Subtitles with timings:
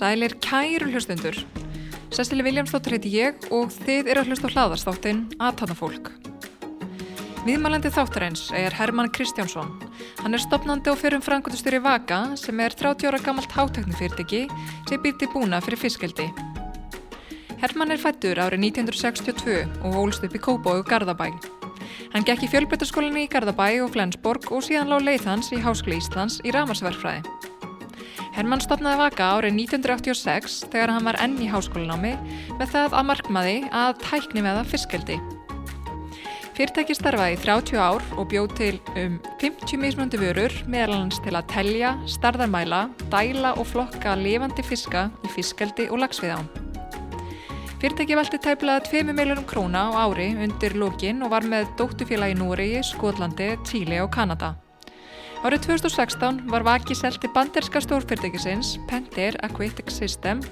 [0.00, 1.36] Sælir kæru hlustundur.
[2.08, 6.08] Sessili Viljámsdóttir heiti ég og þið eru að hlusta á hlaðastáttin Aðtána fólk.
[7.44, 9.68] Viðmælandi þáttarins er Herman Kristjánsson.
[10.20, 14.42] Hann er stopnandi og fyrirum frangotustjóri Vaka sem er 30 ára gammalt háteknifyrirtæki
[14.88, 16.26] sem býtti búna fyrir fiskeldi.
[17.62, 21.30] Herman er fættur árið 1962 og ólst upp í Kóbói og Garðabæ.
[22.12, 25.96] Hann gekk í fjölbrytarskólinni í Garðabæ og Flensborg og síðan lág leið hans í Háskli
[26.02, 27.24] Íslands í Ramarsverfræði.
[28.36, 32.14] Hermann stopnaði vaka árið 1986 þegar hann var enn í háskólanámi
[32.60, 35.22] með það að markmaði að tækni með það fiskeldi.
[36.60, 41.46] Fyrirtæki starfaði í 30 ár og bjóð til um 50 mismundi vörur meðalans til að
[41.48, 46.50] telja, starðarmæla, dæla og flokka lifandi fiska í fiskeldi og lagsviðán.
[47.80, 52.82] Fyrirtæki velti tæplaða 2 miljónum króna á ári undir lókin og var með dóttufélagi Núriði,
[52.84, 54.58] Skotlandi, Tíli og Kanada.
[55.40, 60.44] Árið 2016 var Vaki selti banderska stórfyrirtækisins Pentair Aquatic System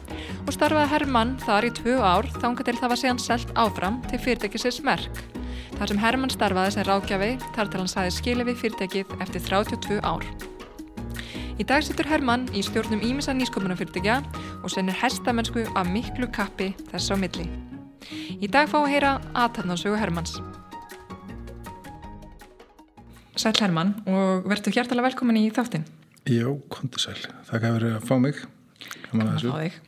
[0.47, 4.23] og starfaði Hermann þar í tvö ár þánga til það var síðan selt áfram til
[4.25, 5.21] fyrirtækisins Merk.
[5.79, 9.99] Þar sem Hermann starfaði sem rákjafi þar til hann sæði skili við fyrirtækið eftir 32
[10.03, 10.25] ár.
[11.55, 14.17] Í dag sittur Hermann í stjórnum Ímisa nýsköpunarfyrirtækja
[14.59, 17.47] og sennir hestamennsku af miklu kappi þess á milli.
[18.43, 20.35] Í dag fá að heyra aðtarnarsögu Hermanns.
[23.39, 25.87] Sæl Herman og verður hjartalega velkomin í þáttinn.
[26.27, 27.21] Já, konti sæl.
[27.53, 28.43] Þakka fyrir að fá mig.
[29.13, 29.83] Gaman að fá þig.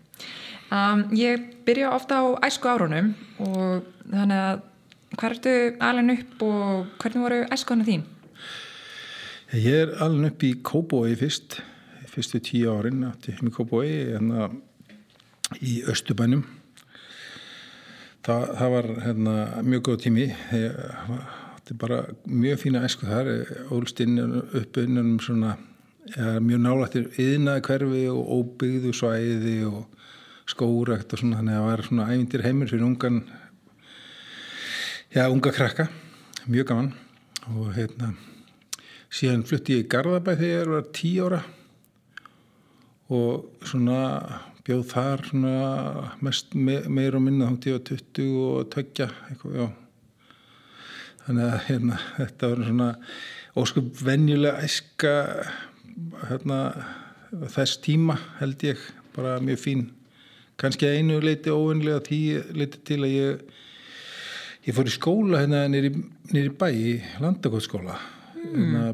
[0.71, 4.69] Um, ég byrja ofta á æsku árunum og þannig að
[5.17, 8.07] hvað ertu alveg upp og hvernig voru æskuðana þín?
[9.57, 11.61] Ég er alveg upp í Kóboi fyrst,
[12.11, 14.51] fyrstu tíu árin átti heim í Kóboi en hérna,
[15.61, 16.45] í Östubænum.
[18.23, 19.35] Það, það var hérna,
[19.67, 20.27] mjög góð tími
[21.71, 23.29] þetta er bara mjög fína esku þar
[23.75, 25.55] ólst inn upp innum svona
[26.17, 29.85] ja, mjög nálættir yðnaði hverfi og óbyggðu svæði og
[30.51, 33.21] skórækt og svona þannig að það var svona ævindir heimur fyrir ungan
[35.11, 35.89] já, unga krakka.
[36.47, 36.93] Mjög gaman.
[37.51, 38.13] Og hérna
[39.11, 41.41] síðan flutti ég í Garðabæ þegar ég var tí ára.
[43.11, 43.99] Og svona
[44.63, 45.55] bjóð þar svona
[46.23, 49.67] mest me meir og minna þá til 20 og tökja eitthvað, já.
[51.27, 52.91] Þannig að hérna, þetta var svona
[53.59, 55.15] óskup venjulega æska
[56.29, 56.61] hérna,
[57.57, 58.85] þess tíma held ég.
[59.17, 59.89] Bara mjög fín.
[60.61, 62.21] Kannski einu leiti óvennilega tí
[62.55, 63.59] leiti til að ég
[64.71, 65.91] ég fór í skóla hérna nýri,
[66.31, 66.93] nýri bæ í
[67.23, 67.97] landakotskóla
[68.39, 68.53] mm.
[68.55, 68.85] hérna,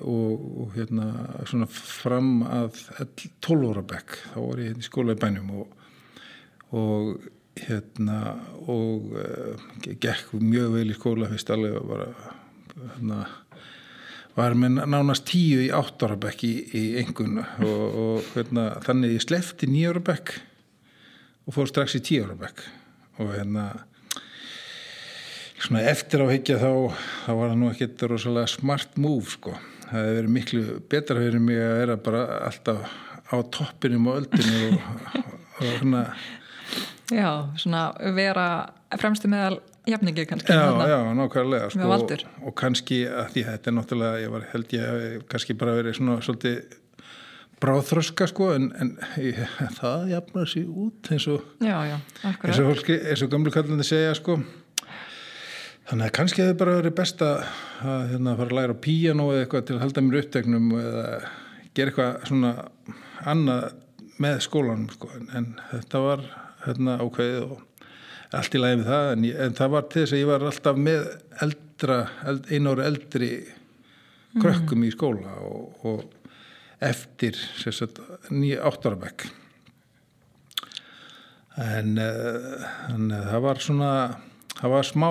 [0.00, 1.08] og, og hérna
[1.48, 2.80] svona fram að
[3.44, 5.74] 12 óra bekk þá var ég hérna í skóla í bænum og,
[6.80, 7.28] og
[7.60, 8.20] hérna
[8.70, 12.08] og uh, gekk mjög vel í skóla fyrst alveg og bara
[12.94, 13.20] hérna
[14.38, 19.68] var með nánast tíu í áttarabekk í, í engun og, og hérna, þannig ég slefti
[19.68, 20.36] nýjárabekk
[21.44, 22.64] og fór strax í tíjárabekk
[23.20, 23.68] og hérna
[25.60, 26.70] svona eftir á higgja þá
[27.26, 29.54] þá var það nú ekkert rosalega smart move sko,
[29.86, 32.98] það hefði verið miklu betra fyrir mig að vera bara alltaf
[33.30, 35.24] á toppinum og öldinu og,
[35.60, 36.04] og svona
[37.10, 38.46] Já, svona vera
[39.00, 39.56] fremstu meðal
[39.90, 40.54] jafningi kannski.
[40.54, 41.70] Já, já, nákvæmlega.
[41.74, 42.12] Sko, og,
[42.46, 45.74] og kannski að því að þetta er náttúrulega, ég var held ég að kannski bara
[45.74, 46.60] verið svona svolítið
[47.60, 49.40] bráðþröska sko en, en ég,
[49.76, 54.38] það jafnar sér út eins og já, já, eins og og gamlu kallandi segja sko
[55.90, 57.40] þannig að kannski hefur bara verið best að
[57.82, 61.06] hérna, fara að læra á píano eða eitthvað til að halda mér upptegnum eða
[61.74, 62.52] gera eitthvað svona
[63.30, 63.64] annað
[64.20, 65.10] með skólanum sko.
[65.16, 66.22] En, en þetta var
[66.66, 67.66] hérna ákveðið og
[68.38, 69.10] allt í lagi með það.
[69.14, 71.10] En, ég, en það var til þess að ég var alltaf með
[71.46, 71.98] eldra,
[72.30, 73.30] eld, einu ári eldri
[74.38, 74.86] krökkum mm.
[74.86, 77.38] í skóla og, og eftir
[78.30, 79.26] nýja áttarabekk.
[81.60, 83.92] En, en uh, það var svona
[84.60, 85.08] það var smá,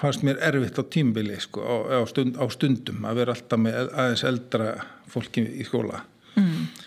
[0.00, 3.80] fannst mér erfitt á tímbili sko, á, á, stund, á stundum að vera alltaf með
[3.88, 4.70] aðeins eldra
[5.10, 6.04] fólki í skóla
[6.36, 6.86] mm.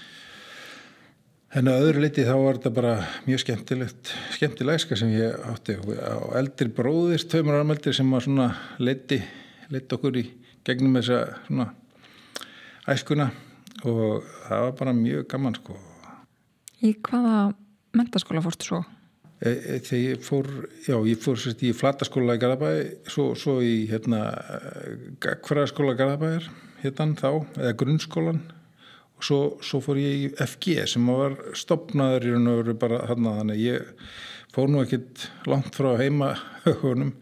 [1.53, 2.91] En á öðru liti þá var þetta bara
[3.27, 8.47] mjög skemmtilegt, skemmtileg æska sem ég átti og eldri bróðist, tveimur árameldir sem var svona
[8.81, 9.19] leiti,
[9.69, 10.23] leiti okkur í
[10.65, 11.67] gegnum þessa svona
[12.89, 13.29] æskuna
[13.85, 15.77] og það var bara mjög gaman sko.
[16.81, 17.37] Í hvaða
[18.01, 18.81] mentaskóla fórstu svo?
[19.43, 20.49] E, e, þegar ég fór,
[20.87, 22.69] já ég fór sérst í flataskóla í Garðabæ,
[23.11, 24.21] svo, svo í hérna,
[25.19, 26.47] hverja skóla Garðabæjar,
[26.83, 27.29] hérna þá,
[27.59, 28.43] eða grunnskólan.
[29.19, 33.03] Og svo, svo fór ég í FG sem var stopnaður í raun og veru bara
[33.09, 33.91] þarna þannig ég
[34.53, 37.13] fór nú ekkit langt frá heima högunum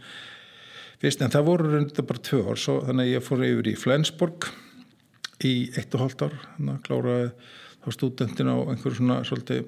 [1.02, 3.78] fyrst en það voru reynda bara tvö ár svo þannig að ég fór yfir í
[3.80, 4.50] Flensborg
[5.48, 7.30] í eitt og hálft ár þannig að kláraði
[7.82, 9.64] þá stúdentin á einhverju svona svolítið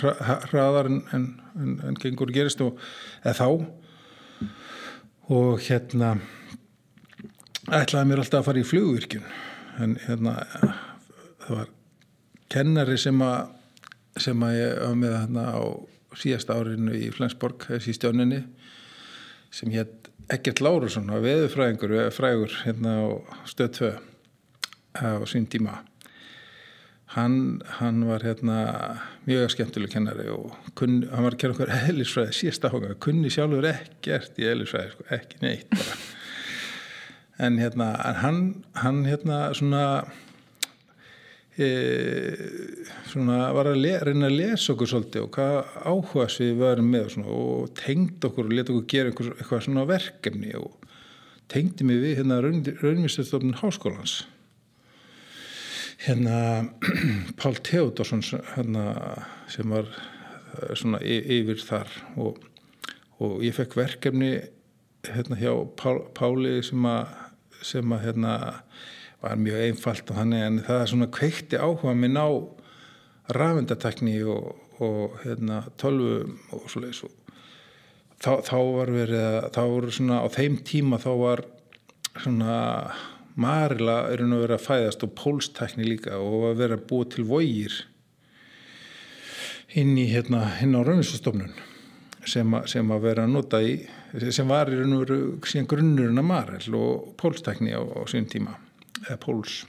[0.00, 1.26] hraðar en, en,
[1.60, 2.78] en, en gengur gerist og
[3.24, 3.48] eða þá.
[5.34, 6.14] Og hérna
[7.72, 9.28] ætlaði mér alltaf að fara í flugvirkjun.
[9.82, 10.36] En hérna
[11.44, 11.70] það var
[12.52, 13.52] kennari sem að
[14.22, 15.62] sem að ég var með hérna á
[16.14, 18.44] síðast árinu í Flensborg þessi stjóninni
[19.54, 23.06] sem hétt Egert Lárusson að veðufræðingur frægur hérna á
[23.50, 23.90] stöð 2
[25.02, 25.80] á sín tíma
[27.14, 28.58] hann, hann var hérna
[29.28, 33.68] mjög skemmtileg kennari og kunni, hann var að kæra okkur eðlisfræði síðast áhuga, kunni sjálfur
[33.70, 35.96] ekkert í eðlisfræði, sko, ekki neitt bara.
[37.44, 37.88] En hérna
[38.22, 38.40] hann,
[38.78, 39.84] hann hérna svona
[41.58, 41.68] e,
[43.10, 47.08] svona var að le, reyna að lesa okkur svolítið og hvað áhuga við varum með
[47.08, 50.92] og, svona, og tengd okkur og leta okkur gera einhver, eitthvað svona verkefni og
[51.50, 54.22] tengdi mig við hérna raunvísastofnun háskólans
[56.04, 56.68] hérna
[57.40, 58.22] Pál Teodorsson
[58.54, 58.84] hérna,
[59.48, 62.42] sem var eh, svona yfir þar og,
[63.22, 64.34] og ég fekk verkefni
[65.08, 67.14] hérna hjá Pál, Páli sem að,
[67.64, 68.34] sem að hérna
[69.24, 72.28] var mjög einfalt og hann en það er svona kveikti áhuga minn á
[73.32, 74.52] rafendatekni og,
[74.84, 77.14] og hérna tölvu og svoleiðis og
[78.20, 81.44] þá, þá var verið að þá voru svona á þeim tíma þá var
[82.20, 82.58] svona
[83.34, 87.08] Marila er hann að vera að fæðast og pólstekni líka og að vera að búa
[87.10, 87.80] til vógir
[89.74, 91.54] inn í hérna hinn á raunvísastofnun
[92.30, 93.76] sem, sem að vera að nota í
[94.30, 95.18] sem var í raun og veru
[95.50, 98.54] síðan grunnurinn að Maril og pólstekni á, á sín tíma
[99.02, 99.64] eða póls.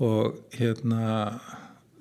[0.00, 1.36] Og hérna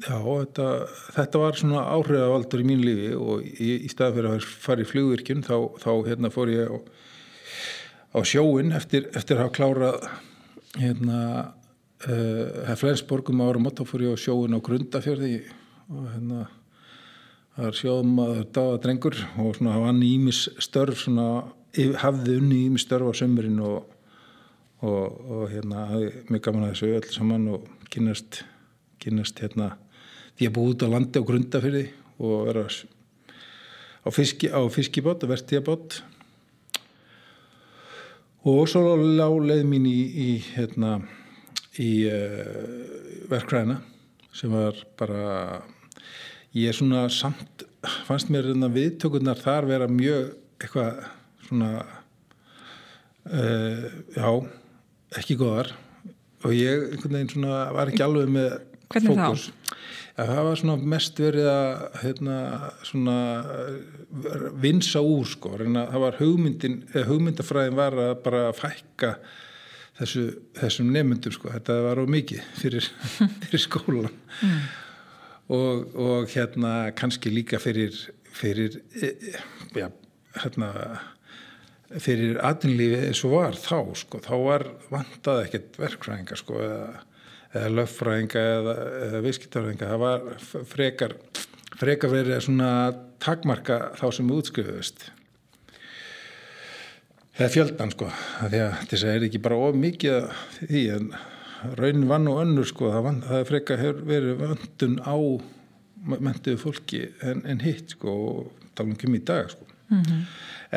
[0.04, 0.70] já þetta,
[1.16, 4.90] þetta var svona áhrifavaldur í mín lífi og í, í stað fyrir að fara í
[4.90, 6.90] flugvirkjun þá, þá hérna fór ég og
[8.16, 10.06] á sjóin eftir, eftir að hafa klárað
[10.80, 11.20] hérna
[12.08, 15.34] uh, Flensborgum ára mótt þá fór ég á sjóin á Grundafjörði
[15.92, 16.46] og hérna
[17.56, 21.28] það er sjóðum að þetta var drengur og svona hafa hann ímis störf svona
[22.02, 23.86] hafði unni ímis störf á sömurinn og,
[24.84, 28.42] og, og hérna hafði mjög gaman að þessu öll saman og kynast,
[29.04, 29.74] kynast hérna
[30.36, 31.86] því að búið út á landi á Grundafjörði
[32.16, 36.02] og vera á, fiski, á fiskibót og vertiðabót
[38.46, 41.00] og svo lág leið mín í, í, hérna,
[41.82, 43.80] í uh, verkræðina
[44.36, 45.62] sem var bara
[46.56, 47.66] ég er svona samt
[48.06, 51.02] fannst mér hérna viðtökurnar þar vera mjög eitthvað
[51.48, 51.72] svona
[53.32, 54.30] uh, já
[55.20, 55.74] ekki góðar.
[56.46, 58.56] Og ég einhvern veginn svona var ekki alveg með
[58.94, 59.50] Hvernig fókus.
[59.50, 59.76] þá?
[60.16, 62.36] að það var svona mest verið að hérna,
[62.88, 63.16] svona
[64.64, 69.16] vinsa úr sko, var hugmyndin, hugmyndafræðin var að bara fækka
[70.00, 70.26] þessu,
[70.60, 72.88] þessum nefnundum sko, þetta var á mikið fyrir,
[73.44, 74.62] fyrir skólan mm.
[75.58, 77.98] og, og hérna kannski líka fyrir
[78.36, 79.36] fyrir e, e,
[79.76, 79.90] já,
[80.44, 80.72] hérna
[82.02, 86.88] fyrir aðinlífi eins og var þá sko, þá var vantað ekkert verkfræðinga sko eða
[87.54, 88.78] eða löffræðinga eða,
[89.08, 90.25] eða viðskiptarfræðinga það var
[90.72, 91.18] frekar
[91.75, 92.72] frekar verið svona
[93.24, 95.08] takmarka þá sem útskrifuðist
[97.36, 98.10] eða fjöldan sko
[98.40, 101.10] því að þess að er ekki bara of mikið því en
[101.80, 105.18] raunin vann og önnur sko það, van, það er frekar verið vöndun á
[106.06, 110.25] mentuðu fólki en, en hitt sko og tala um kymmi í dag sko mm -hmm.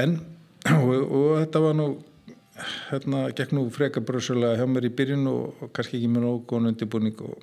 [0.02, 0.20] en
[0.82, 1.88] og, og þetta var nú
[2.90, 6.70] hérna gekk nú freka bröðsölega hjá mér í byrjun og, og kannski ekki með nógun
[6.70, 7.42] undirbúning og,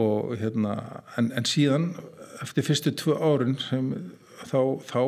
[0.00, 0.76] og hérna
[1.20, 1.92] en, en síðan
[2.42, 3.92] eftir fyrstu tvö árun sem
[4.48, 5.02] þá, þá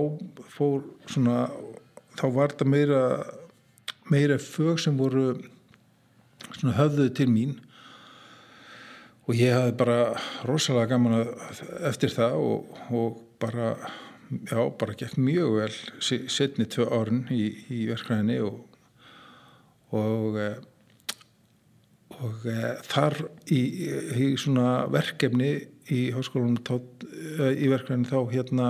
[0.54, 1.49] fór svona
[2.18, 3.02] þá var þetta meira
[4.11, 5.35] meira fög sem voru
[6.54, 7.59] svona höfðuð til mín
[9.25, 9.99] og ég hafði bara
[10.44, 11.30] rosalega gaman
[11.88, 13.75] eftir það og, og bara
[14.31, 18.62] já, bara gekk mjög vel setni tvö árun í, í verkræðinni og
[19.95, 20.57] og eh,
[22.23, 23.16] og e, þar
[23.52, 23.61] í,
[24.23, 25.52] í svona verkefni
[25.93, 28.69] í háskólanum eh, í verkefni þá hérna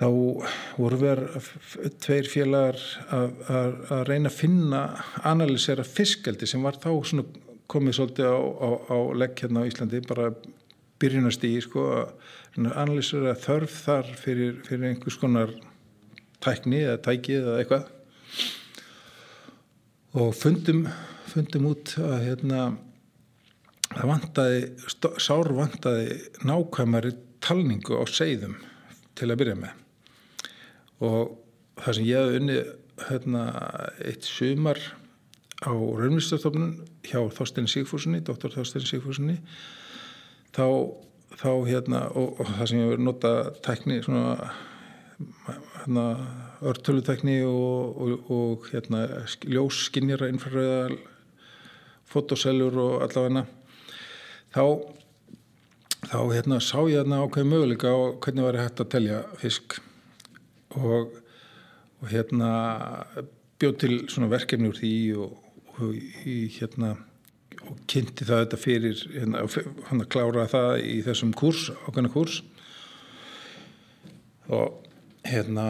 [0.00, 0.06] þá
[0.80, 1.48] voru verið
[2.00, 2.78] tveir félagar
[3.12, 3.40] að,
[4.08, 4.82] reyna að finna
[5.28, 6.88] analýsera fiskaldi sem var þá
[7.70, 10.30] komið svolítið á, á, á legg hérna á Íslandi bara
[11.00, 11.84] byrjunast í sko,
[12.56, 15.54] analýsera þörf þar fyrir, fyrir einhvers konar
[16.44, 17.88] tækni eða tæki eða eitthvað.
[20.20, 20.84] Og fundum
[21.30, 22.62] fundum út að hérna
[23.90, 24.62] það vantaði,
[25.22, 26.16] sár vantaði
[26.46, 27.12] nákvæmari
[27.44, 28.56] talningu á seiðum
[29.18, 29.76] til að byrja með.
[31.06, 31.36] Og
[31.80, 32.58] það sem ég hef unni
[33.08, 33.44] hérna
[34.04, 34.80] eitt sumar
[35.64, 36.74] á raunvistastofnun
[37.06, 39.38] hjá Þorstein Sigfúsinni, doktor Þorstein Sigfúsinni
[40.56, 40.66] þá,
[41.36, 44.50] þá hérna og, og það sem verið nota tækni svona
[45.80, 46.06] hérna
[46.60, 49.04] örtölutekni og, og, og hérna
[49.48, 50.98] ljósskinjara infraröðal
[52.10, 53.46] fotosellur og allavegna
[54.54, 54.64] þá
[56.08, 59.76] þá hérna sá ég hérna ákveði möguleika á hvernig var ég hægt að telja fisk
[60.76, 61.12] og,
[62.00, 62.50] og hérna
[63.60, 65.36] bjóð til svona verkefni úr því og,
[65.76, 65.94] og
[66.26, 66.96] í hérna
[67.68, 69.44] og kynnti það þetta fyrir hérna,
[69.90, 72.40] hann að klára það í þessum kurs, ákveðna kurs.
[74.50, 74.80] Og
[75.28, 75.66] hérna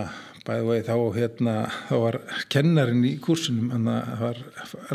[0.47, 1.55] bæði vegi þá hérna
[1.89, 2.19] þá var
[2.53, 4.41] kennarin í kursunum hann var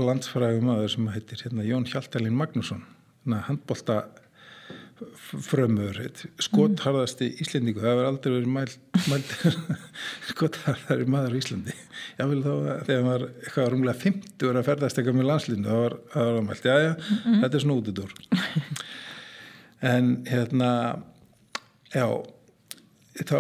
[0.02, 2.84] landsfræðum aður sem heitir hérna Jón Hjaltalín Magnússon.
[3.26, 4.06] Handbólta
[5.44, 5.98] frömmur
[6.40, 8.76] skotharðasti Íslendingu það hefur aldrei verið mæl,
[9.12, 9.24] mæl
[10.32, 11.76] skotharðari maður í Íslandi.
[12.20, 15.68] Ég vil þá að þegar maður eitthvað runglega 50 er að ferðast eitthvað með landslinu
[15.68, 17.42] þá var það mælt, já já, mm -hmm.
[17.44, 18.16] þetta er snútudur
[19.92, 20.72] en hérna
[21.94, 22.08] já
[23.24, 23.38] þá,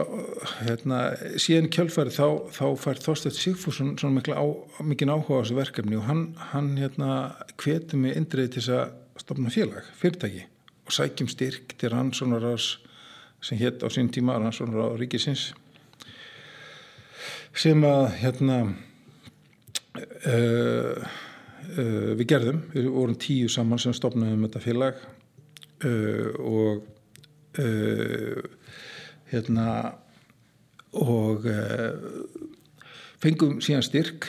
[0.63, 0.99] hérna
[1.41, 4.45] síðan kjálfæri þá, þá fær Þorstedt Sigfússon svona mikla á,
[4.83, 9.23] mikinn áhuga á þessu verkefni og hann, hann hérna hveti mig indriði til þess að
[9.23, 10.45] stopna félag, fyrirtæki
[10.85, 12.75] og sækjum styrk til rannsónaráðs
[13.41, 15.53] sem hétt á sín tíma rannsónaráð ríkisins
[17.55, 18.57] sem að hérna
[19.95, 20.97] uh,
[21.79, 22.59] uh, við gerðum.
[22.73, 24.99] Við vorum tíu saman sem stopnaðum þetta félag
[25.85, 26.91] uh, og
[29.31, 29.65] hérna
[30.99, 31.45] og
[33.23, 34.27] fengum síðan styrk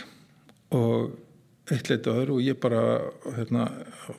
[0.71, 1.17] og
[1.75, 2.81] eitt leita öðru og ég bara
[3.35, 3.67] hérna,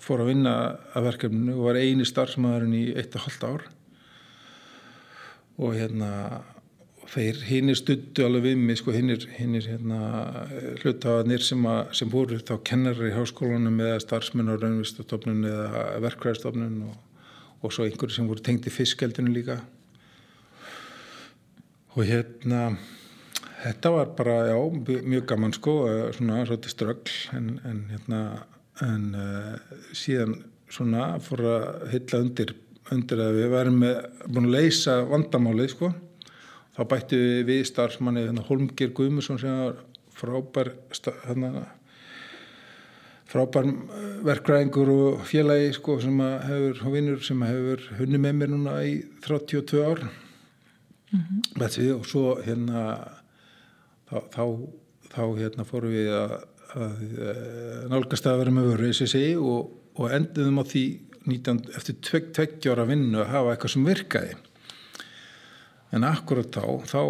[0.04, 0.54] fór að vinna
[0.98, 3.66] að verkefninu og var eini starfsmæðurinn í eitt og halvt ár.
[5.58, 6.12] Og hérna
[7.08, 10.00] þeir hinnir stuttu alveg við mig sko hinnir hérna,
[10.82, 11.63] hlutafanir sem,
[11.96, 17.00] sem voru þá kennari í háskólanum eða starfsmenn á raunvistastofnun eða verkvæðastofnun og,
[17.63, 19.62] og svo einhverju sem voru tengt í fiskkeldinu líka.
[21.96, 22.75] Og hérna
[23.67, 24.57] Þetta var bara, já,
[25.12, 25.74] mjög gaman sko,
[26.15, 28.19] svona svolítið strögl en, en hérna,
[28.86, 30.38] en uh, síðan
[30.71, 32.53] svona fór að hylla undir,
[32.95, 33.97] undir að við værum með,
[34.27, 35.89] búin að leysa vandamálið sko,
[36.77, 37.19] þá bættu
[37.50, 39.83] við starfsmanni hérna, Holmgir Guðmusson sem var
[40.15, 40.71] frábær,
[41.25, 41.67] hérna,
[43.27, 43.67] frábær
[44.31, 49.83] verkræðingur og félagi sko sem hefur, vinnur sem hefur hunni með mér núna í 32
[49.83, 50.07] ár,
[51.12, 51.95] mm -hmm.
[52.00, 52.83] og svo hérna,
[54.10, 54.44] þá, þá,
[55.14, 56.36] þá hérna, fórum við að,
[56.78, 60.86] að eh, nálgast að vera með vöru SSI og, og endiðum á því
[61.28, 64.36] 19, eftir tvegg, tveggjára vinnu að hafa eitthvað sem virkaði.
[65.96, 67.02] En akkurat þá þá,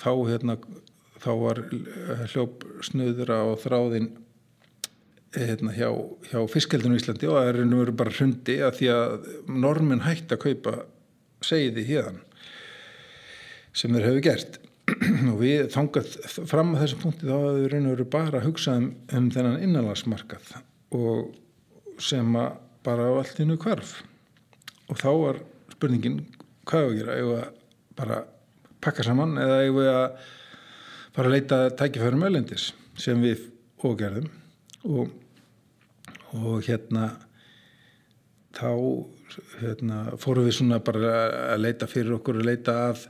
[0.00, 0.58] þá, hérna,
[1.22, 4.10] var eh, hljóp snuður á þráðin
[5.32, 5.88] hérna, hjá,
[6.28, 10.36] hjá fiskheldinu í Íslandi og það er nú bara hrundi að því að normin hætti
[10.36, 10.74] að kaupa
[11.42, 12.20] segiði hérðan
[13.72, 14.58] sem þeir hefur gert
[15.30, 16.10] og við þangað
[16.50, 19.30] fram að þessum punkti þá hafum við raun og veru bara að hugsa um, um
[19.34, 20.52] þennan innanlagsmarkað
[20.98, 24.00] og sem að bara á allt innu kvarf
[24.90, 25.40] og þá var
[25.72, 26.22] spurningin
[26.68, 27.58] hvað við gera, eigum við að
[27.98, 28.20] bara
[28.82, 30.30] pakka saman eða eigum við að
[31.12, 33.46] fara að leita tækifærum öllendis sem við
[33.82, 34.30] ógerðum
[34.88, 35.12] og,
[36.38, 37.10] og hérna
[38.52, 38.70] þá
[39.60, 41.12] hérna, fórum við svona bara
[41.54, 43.06] að leita fyrir okkur að leita að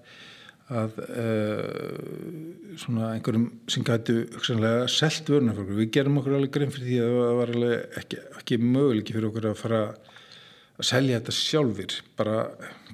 [0.73, 5.75] að uh, svona einhverjum sem gætu hugsanlega selt okkur.
[5.77, 9.29] Við gerum okkur alveg grein fyrir því að það var alveg ekki, ekki möguleiki fyrir
[9.29, 12.39] okkur að fara að selja þetta sjálfur bara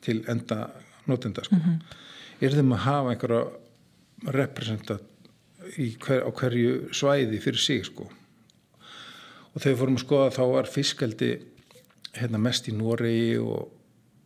[0.04, 0.58] til enda
[1.08, 1.56] notenda sko.
[1.56, 1.96] Mm -hmm.
[2.40, 3.44] Er þeim að hafa einhverja
[4.34, 5.02] representat
[5.76, 8.08] hver, á hverju svæði fyrir sig sko.
[9.54, 11.30] Og þegar við fórum að skoða þá var fiskaldi
[12.14, 13.70] hérna, mest í Noregi og,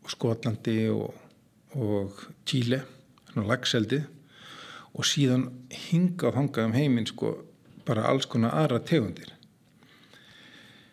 [0.05, 1.15] og Skotlandi og,
[1.75, 2.83] og Tíle
[3.37, 4.03] lagseldi
[4.93, 5.49] og síðan
[5.89, 7.33] hingað hangað um heiminn sko
[7.87, 9.33] bara alls konar aðra tegundir.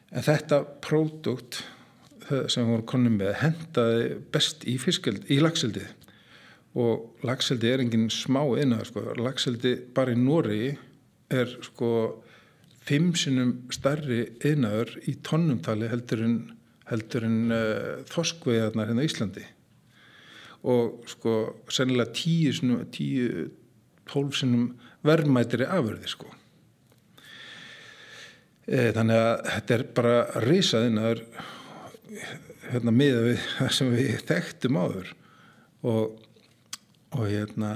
[0.10, 1.62] En þetta pródukt
[2.29, 4.03] sem við vorum konum með hendaði
[4.34, 5.86] best í í lagseldi
[6.79, 10.77] og lagseldi er enginn smá innað sko, lagseldi bara í Nóri
[11.34, 11.91] er sko
[12.86, 16.36] fimm sinum starri innaður í tónnumtali heldur en,
[16.89, 19.46] heldur en uh, þoskveiðarnar hérna í Íslandi
[20.68, 21.36] og sko
[21.72, 23.48] sennilega tíu, svona, tíu
[24.10, 24.74] tólf sinnum
[25.06, 26.32] verðmættiri afurði sko.
[28.70, 31.24] E, þannig að þetta er bara risaðinn að
[32.70, 35.13] hérna miða við það sem við þekktum áður.
[35.89, 36.18] Og,
[37.16, 37.72] og hérna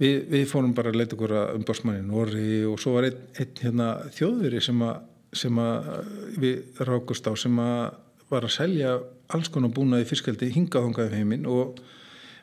[0.00, 3.60] við, við fórum bara að leita okkur að umbásmanni Nóri og svo var einn, einn
[3.60, 6.08] hérna, þjóðveri sem að
[6.40, 8.00] við rákust á sem að
[8.32, 8.96] var að selja
[9.34, 11.80] alls konar búnaði fyrskjaldi hingaðungaði heiminn og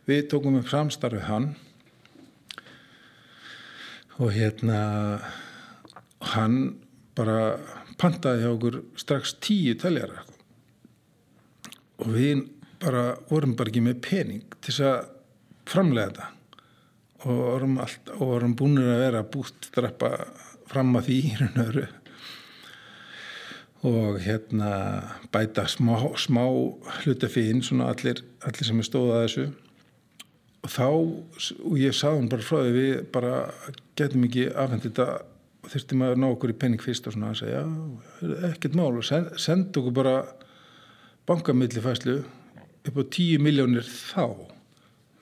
[0.09, 1.47] við tókum upp samstarfið hann.
[4.21, 4.81] Og hérna
[6.33, 6.57] hann
[7.17, 7.57] bara
[8.01, 10.23] pantaði hjá okkur strax tíu taljara
[12.01, 12.45] og við
[12.81, 15.09] bara vorum bara ekki með pening til þess að
[15.69, 16.29] framlega þetta.
[17.21, 17.75] Og vorum,
[18.17, 20.15] vorum búin að vera bútt strappa
[20.71, 21.83] fram að því í raun og öru
[23.87, 24.71] og hérna
[25.33, 26.43] bæta smá, smá
[27.01, 29.45] hlutafín svona allir, allir sem er stóðað þessu.
[30.61, 30.87] Og þá,
[31.65, 33.33] og ég sagði hún bara frá því við bara
[33.97, 35.07] getum ekki afhengt þetta
[35.61, 37.31] og þurftum að ná okkur í penning fyrst og svona.
[37.33, 37.63] Að segja,
[38.51, 40.15] ekkert mál og send, send okkur bara
[41.29, 44.27] bankamillifæslu upp á 10 miljónir þá.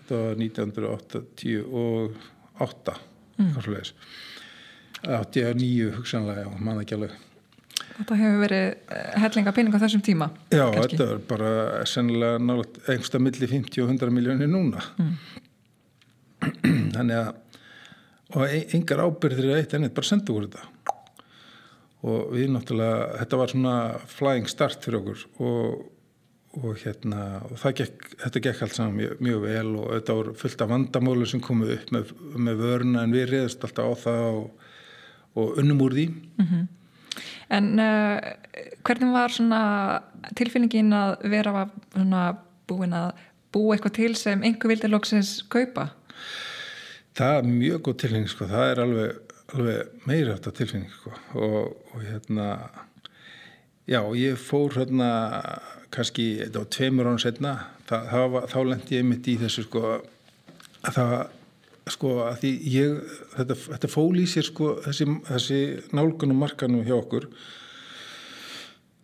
[0.02, 2.20] Þetta var 1980 og
[2.60, 3.00] 8
[3.40, 3.50] mm.
[3.54, 3.96] hvað svo leiðis
[5.00, 7.29] 89 hugsanlega, já, manna ekki alveg
[8.00, 8.66] Þetta hefur verið
[8.96, 10.96] eh, hellinga pening á þessum tíma Já, kannski.
[10.96, 11.52] þetta er bara
[11.90, 15.14] sennilega náttúrulega einhversta milli 50 og 100 miljónir núna mm.
[16.96, 17.32] þannig að
[18.38, 20.68] og engar ábyrðir eitt ennett bara sendu úr þetta
[22.10, 23.78] og við náttúrulega, þetta var svona
[24.08, 25.82] flying start fyrir okkur og,
[26.62, 30.64] og hérna, og gekk, þetta gekk allt saman mjög, mjög vel og þetta voru fullt
[30.64, 34.68] af vandamálu sem komu upp með, með vöruna en við reyðist alltaf á það og,
[35.42, 36.68] og unnum úr því mm -hmm.
[37.56, 38.18] En uh,
[38.88, 39.36] hvernig var
[40.38, 41.66] tilfinningin að vera
[42.70, 43.14] búin að
[43.54, 45.90] búa eitthvað til sem einhver vildi lóksins kaupa?
[47.18, 51.16] Það er mjög góð tilfinning sko, það er alveg, alveg meira þetta tilfinning sko.
[51.36, 52.48] Og, og hérna
[53.90, 55.10] já, ég fór hérna
[55.94, 57.56] kannski, þetta var tveimur án setna,
[57.90, 61.16] það, það var, þá lendi ég mitt í þessu sko að það
[61.94, 65.62] sko að því ég þetta, þetta fól í sér sko þessi, þessi
[65.96, 67.30] nálgunum markanum hjá okkur.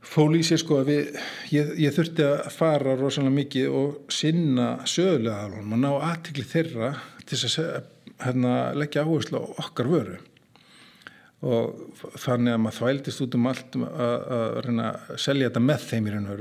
[0.06, 1.18] Fól í sér sko að við
[1.56, 6.94] ég, ég þurfti að fara rosalega mikið og sinna sögulega alveg og ná aðtikli þeirra
[7.26, 7.92] til að
[8.24, 10.20] hérna, leggja áherslu á okkar vöru.
[11.46, 15.90] Og þannig að maður þvældist út um allt að, að reyna að selja þetta með
[15.90, 16.32] þeim í raun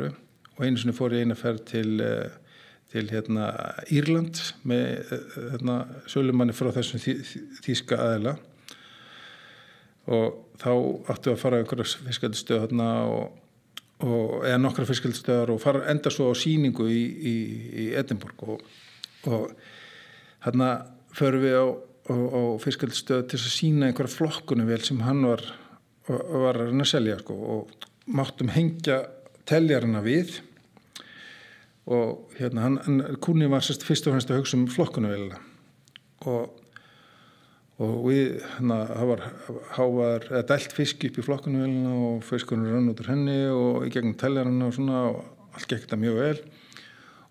[0.55, 2.44] og einu sinni fór ég eina ferð til uh,
[2.95, 3.49] til hérna,
[3.91, 5.79] Írland með hérna,
[6.11, 7.15] sölumanni frá þessum þý,
[7.65, 8.35] þýska aðila.
[10.15, 10.71] Og þá
[11.11, 13.41] áttu að fara ykkur fiskaldistöð hérna og,
[14.05, 17.35] og eða nokkra fiskaldistöðar og fara enda svo á síningu í, í,
[17.85, 18.47] í Edinborg.
[18.47, 18.63] Og,
[19.27, 19.51] og
[20.47, 20.71] hérna
[21.17, 21.67] förum við á,
[22.13, 25.43] á, á fiskaldistöð til að sína einhverja flokkunum vel sem hann var,
[26.07, 29.03] var að selja sko, og máttum hengja
[29.49, 30.39] teljarina við
[31.87, 35.41] og hérna hann, hann kúni var sérst fyrst og fremst að hugsa um flokkunavélina
[36.25, 36.61] og
[37.83, 39.23] og við, hérna, það var
[39.75, 43.91] hávar, eða dælt fisk upp í flokkunavélina og fiskunum rann út úr henni og í
[43.91, 46.37] gegnum teljarana og svona og allt gekk þetta mjög vel.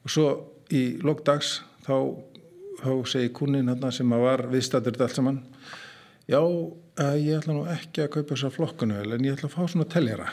[0.04, 0.26] Og svo
[0.76, 1.96] í lókdags þá,
[2.82, 5.40] þá segi kúnin hérna sem að var viðstættur þetta allt saman
[6.28, 6.40] já,
[7.20, 10.32] ég ætla nú ekki að kaupa þessa flokkunavél en ég ætla að fá svona teljara.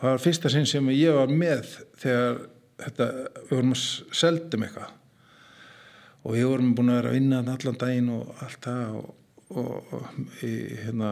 [0.00, 2.40] Það var fyrsta sinn sem ég var með þegar
[2.82, 3.08] þetta,
[3.44, 3.84] við vorum að
[4.22, 4.92] seldum eitthvað.
[6.24, 9.14] Og við vorum búin að vera að vinna allan daginn og allt það og,
[9.54, 10.52] og, og í,
[10.84, 11.10] hérna,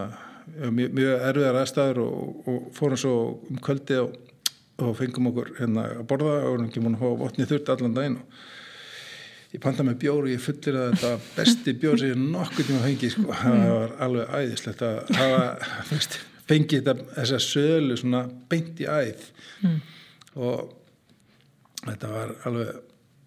[0.72, 3.14] mjög, mjög erfiðar aðstæður og, og fórum svo
[3.51, 7.53] um kvöldi og fengum okkur hérna að borða og vorum ekki búin að hafa votnið
[7.53, 8.40] þurft allan daginn og
[9.53, 12.85] ég panta með bjór og ég fullir að þetta besti bjór sem ég nokkur tíma
[12.87, 15.42] fengi sko, það var alveg æðislegt að hafa
[16.51, 19.27] fengið þetta, þessa sölu svona beint í æð.
[19.62, 19.77] Mm.
[20.40, 20.72] og
[21.86, 22.80] þetta var alveg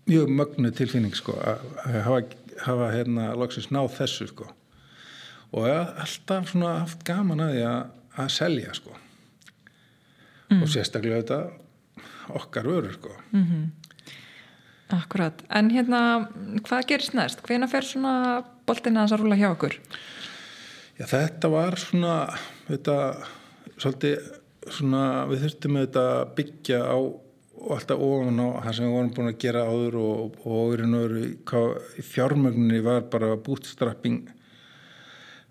[0.05, 1.63] mjög mögnu tilfinning sko að
[2.05, 2.21] hafa,
[2.65, 4.49] hafa hérna loksins náð þessu sko
[5.55, 7.79] og ég haf alltaf svona haft gaman að því að,
[8.23, 8.93] að selja sko
[10.51, 10.61] mm.
[10.61, 11.39] og sérstaklega þetta
[12.41, 13.65] okkar vörur sko mm -hmm.
[14.93, 16.29] Akkurat, en hérna
[16.61, 17.41] hvað gerist næst?
[17.41, 19.73] Hvena fer svona boltina þess að rúla hjá okkur?
[20.99, 22.37] Já þetta var svona
[22.67, 22.97] þetta
[23.81, 24.19] svolítið
[24.69, 26.97] svona við þurftum að byggja á
[27.65, 30.35] og alltaf ofan á það sem við vorum búin að gera áður og, og
[32.05, 34.27] fjármögninni var bara bootstrapping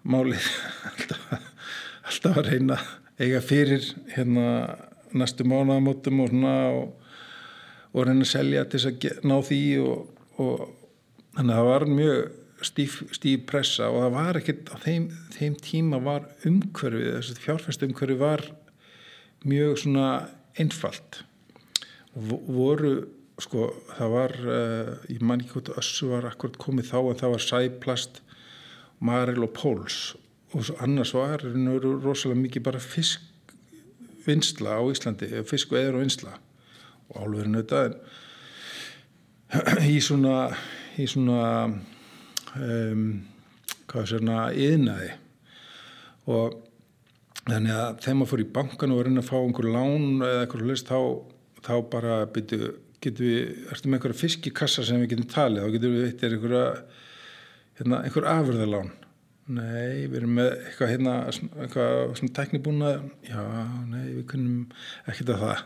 [0.04, 0.46] málið.
[0.90, 1.24] Alltaf,
[2.04, 2.78] alltaf að reyna
[3.18, 4.46] eiga fyrir hérna
[5.14, 6.32] næstu mánaðamótum og
[6.76, 6.88] og,
[7.94, 10.64] og reyna að selja til þess að ná því og, og
[11.34, 12.24] þannig að það var mjög
[12.64, 17.86] stíf, stíf pressa og það var ekkert á þeim, þeim tíma var umhverfið, þessi fjárfæst
[17.88, 18.44] umhverfið var
[19.44, 20.10] mjög svona
[20.60, 21.24] einfalt.
[21.24, 21.33] og
[22.14, 22.94] voru
[23.42, 27.34] sko það var uh, ég man ekki hvort össu var akkurat komið þá en það
[27.34, 28.20] var sæplast
[29.04, 29.98] maril og póls
[30.54, 36.36] og annars var rosalega mikið bara fiskvinnsla á Íslandi fisk og eður og vinsla
[37.10, 37.96] og álverðinu þetta en
[39.94, 40.36] í svona
[41.00, 41.40] í svona
[42.54, 43.08] um,
[43.90, 45.10] hvað sér hérna yðnaði
[46.30, 46.60] og
[47.44, 50.44] þannig að þegar maður fór í bankan og var inn að fá einhver lán eða
[50.44, 51.00] einhver hlust þá,
[51.64, 52.74] þá bara byrju,
[53.04, 56.66] getum við, ertum með einhverja fiskikassa sem við getum talið, þá getum við eittir einhverja
[57.80, 58.92] hérna, einhver afurðalán.
[59.54, 62.92] Nei, við erum með eitthvað hérna, eitthvað svona teknibúna
[63.28, 63.42] já,
[63.90, 64.62] nei, við kunnum
[65.10, 65.64] ekkert að það.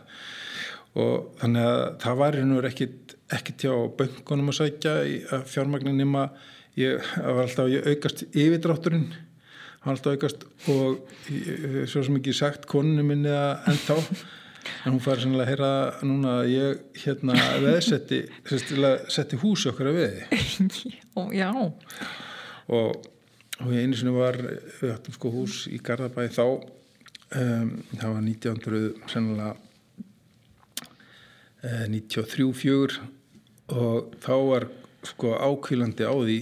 [0.99, 4.95] Og þannig að það var einhver ekkit, ekkit hjá böngunum að sækja
[5.37, 6.25] að fjármagnin nema
[6.79, 9.07] ég var alltaf, ég aukast yfirdrátturinn.
[9.85, 13.99] Hann alltaf aukast og ég, svo sem ekki sagt koninu minni að enda á
[14.85, 15.71] en hún fær sannlega að heyra
[16.07, 18.19] núna að ég hérna veðsetti
[19.11, 20.21] setti húsi okkar að veði.
[21.41, 21.49] Já.
[22.69, 23.07] Og,
[23.59, 28.21] og ég einu sinni var við hattum sko hús í Garðabæði þá um, það var
[28.25, 29.55] 1900 sannlega
[31.59, 33.01] 93-4
[33.75, 34.69] og þá var
[35.05, 36.39] sko ákvílandi á því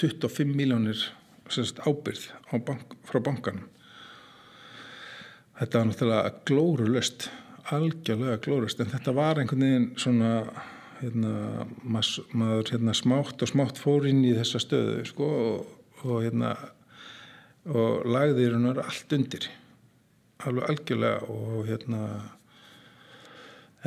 [0.00, 1.00] 25 miljónir
[1.48, 2.28] ábyrð
[2.64, 3.68] bank, frá bankanum.
[5.58, 7.28] Þetta var náttúrulega glórulöst
[7.74, 10.32] algjörlega glórulöst en þetta var einhvern veginn svona
[11.00, 16.54] hérna, maður hérna, smátt og smátt fór inn í þessa stöðu sko, og, og hérna
[17.68, 19.50] og lagði hérna allt undir
[20.46, 22.04] alveg algjörlega og hérna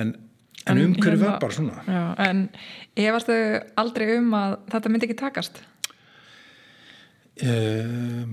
[0.02, 0.14] en
[0.62, 1.82] En, en umhverju var bara svona.
[1.90, 2.42] Já, en
[3.02, 3.36] efastu
[3.82, 5.62] aldrei um að þetta myndi ekki takast?
[7.42, 8.30] Uh,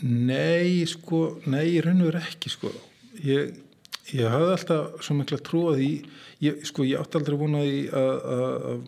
[0.00, 1.20] nei, sko,
[1.52, 2.72] nei, raun og verið ekki, sko.
[3.26, 3.58] Ég,
[4.14, 5.90] ég hafði alltaf svo mikla trú að því,
[6.46, 8.80] ég, sko, ég átti aldrei vonaði að, að, að,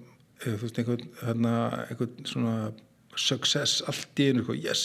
[0.47, 1.55] þú veist, einhvern, hérna,
[1.89, 2.57] einhvern svona
[3.21, 4.85] success allt í einu, sko, yes,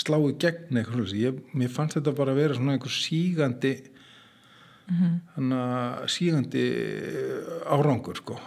[0.00, 3.74] sláðu gegn eitthvað, ég, mér fannst þetta bara að vera svona einhver sígandi
[4.90, 6.08] mm -hmm.
[6.08, 6.64] sígandi
[7.66, 8.40] árangur sko.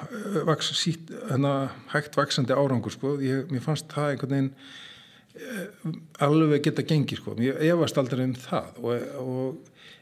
[0.45, 3.17] Vaks, sít, hana, hægt vaksandi árangur sko.
[3.21, 4.53] ég, mér fannst það einhvern veginn
[5.35, 5.67] eh,
[6.19, 7.35] alveg geta gengi sko.
[7.39, 9.57] ég efast aldrei um það og, og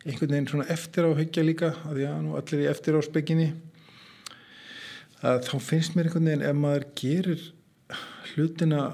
[0.05, 3.51] einhvern veginn svona eftir áhyggja líka að já, nú allir í eftir áspekinni
[5.21, 7.43] að þá finnst mér einhvern veginn ef maður gerir
[8.31, 8.85] hlutina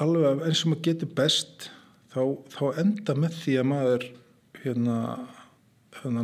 [0.00, 1.68] alveg eins og maður getur best
[2.14, 4.08] þá, þá enda með því að maður
[4.62, 4.98] hérna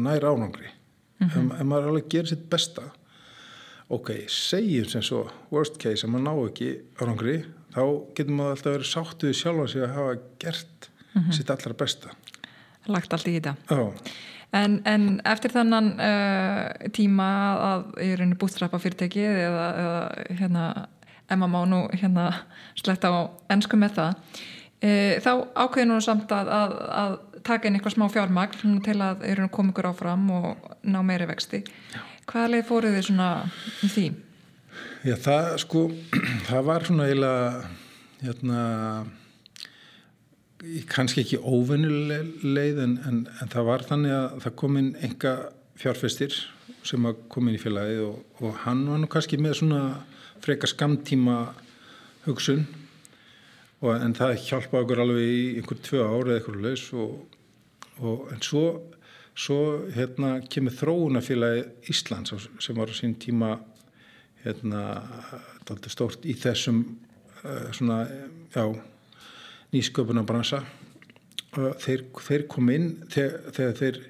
[0.01, 1.53] nær ánangri mm -hmm.
[1.59, 2.89] ef, maður alveg gerir sitt besta
[3.93, 7.37] ok, segjum sem svo worst case, ef maður ná ekki ánangri
[7.75, 7.83] þá
[8.17, 11.33] getur maður alltaf verið sáttuði sjálf að að hafa gert mm -hmm.
[11.33, 12.17] sitt allra besta
[12.90, 13.83] Lagt allt í þetta Já
[14.53, 20.03] En, en eftir þannan uh, tíma að ég er einnig bústrappa fyrirtækið eða, eða
[20.40, 20.64] hérna,
[21.33, 22.27] Emma má nú hérna
[22.77, 23.21] sletta á
[23.55, 27.16] ennsku með það uh, þá ákveður nú samt að, að, að
[27.49, 31.62] taka inn eitthvað smá fjármagn til að eru koma ykkur áfram og ná meiri vexti
[31.64, 32.05] Já.
[32.29, 33.31] hvaða leið fóruð þið svona
[33.81, 34.07] í því?
[35.09, 35.87] Já það sko
[36.51, 37.64] það var svona eiginlega
[38.21, 38.61] hérna
[40.90, 45.33] kannski ekki óvennileg leið en, en, en það var þannig að það kom inn enga
[45.81, 46.37] fjárfestir
[46.87, 49.83] sem kom inn í félagið og, og hann var nú kannski með svona
[50.42, 51.38] freka skamtíma
[52.27, 52.64] hugsun
[53.83, 57.37] og, en það hjálpaði okkur alveg í einhver tvö ári eða eitthvað leis og,
[57.98, 58.64] og en svo,
[59.35, 59.61] svo
[59.96, 63.57] hérna kemur þróunafélagi Íslands sem var á sín tíma
[64.44, 64.87] hérna
[65.90, 66.85] stórt í þessum
[67.42, 68.05] uh, svona,
[68.55, 68.66] já
[69.73, 70.63] nýsköpuna bransa
[71.59, 74.03] og þeir, þeir kom inn þegar, þegar þeir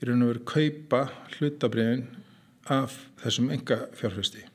[0.00, 1.02] í raun og veru kaupa
[1.36, 2.06] hlutabriðin
[2.70, 4.46] af þessum enga fjárfæsti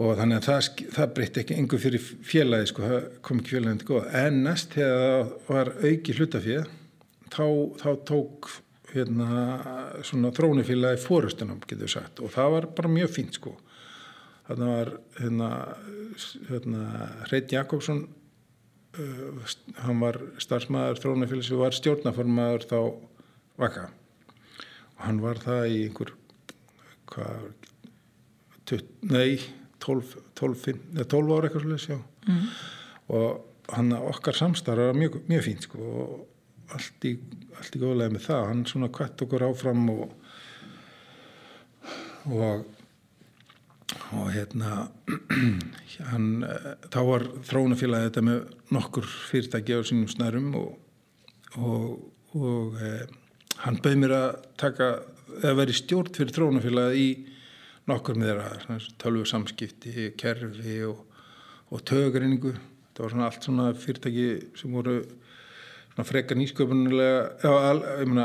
[0.00, 3.80] og þannig að það, það breytti ekki engur fyrir félagi sko, það kom ekki félagin
[3.82, 4.04] til góða.
[4.22, 6.70] En næst þegar það var auki hlutafið
[7.32, 7.44] þá,
[7.82, 8.48] þá tók
[8.92, 9.42] hérna
[10.04, 12.22] svona þrónufélagi fórustunum getur sagt.
[12.24, 13.54] Og það var bara mjög fínt sko.
[14.48, 15.50] Þarna var hérna,
[16.48, 16.82] hérna
[17.30, 18.02] Reit Jakobsson
[19.82, 22.78] hann var starfsmæður þrónufélagi sem var stjórnaformaður þá
[23.62, 23.86] vaka.
[24.96, 26.12] Og hann var það í einhver
[27.12, 27.50] hvað
[29.04, 29.40] nei
[29.84, 32.44] 12, 12, 12 ára eitthvað slúðis mm.
[33.12, 37.16] og hann okkar samstarf var mjög, mjög fínt sko, og allt í,
[37.58, 38.44] allt í góðlega með það.
[38.48, 40.06] Hann svona kvett okkur áfram og
[42.30, 42.64] og,
[44.12, 44.86] og hérna
[46.10, 48.40] hann, eh, þá var þróunafélagi þetta með
[48.74, 50.74] nokkur fyrirtæki á sínum snærum og,
[51.56, 51.86] og,
[52.36, 53.06] og eh,
[53.64, 54.28] hann bauð mér að
[54.60, 54.90] taka
[55.40, 57.08] eða verið stjórn fyrir þróunafélagi í
[57.90, 61.02] nokkur með þeirra tölvu samskipti, kerfi og,
[61.72, 62.54] og tögreiningu
[62.92, 64.26] það var svona allt svona fyrirtæki
[64.60, 64.98] sem voru
[65.92, 67.48] svona frekar nýsköpunulega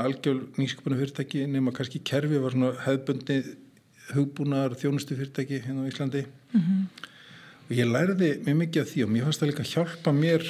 [0.04, 3.40] algjör nýsköpunu fyrirtæki nema kannski kerfi var svona hefðbundi
[4.14, 6.82] hugbúnar þjónustu fyrirtæki hérna á Íslandi mm -hmm.
[7.70, 10.44] og ég læriði mjög mikið af því og mér fannst það líka hjálpa mér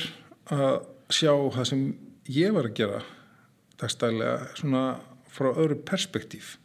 [0.45, 0.75] að
[1.09, 1.95] sjá það sem
[2.27, 3.01] ég var að gera
[3.79, 6.57] dagstælega svona frá öðru perspektíf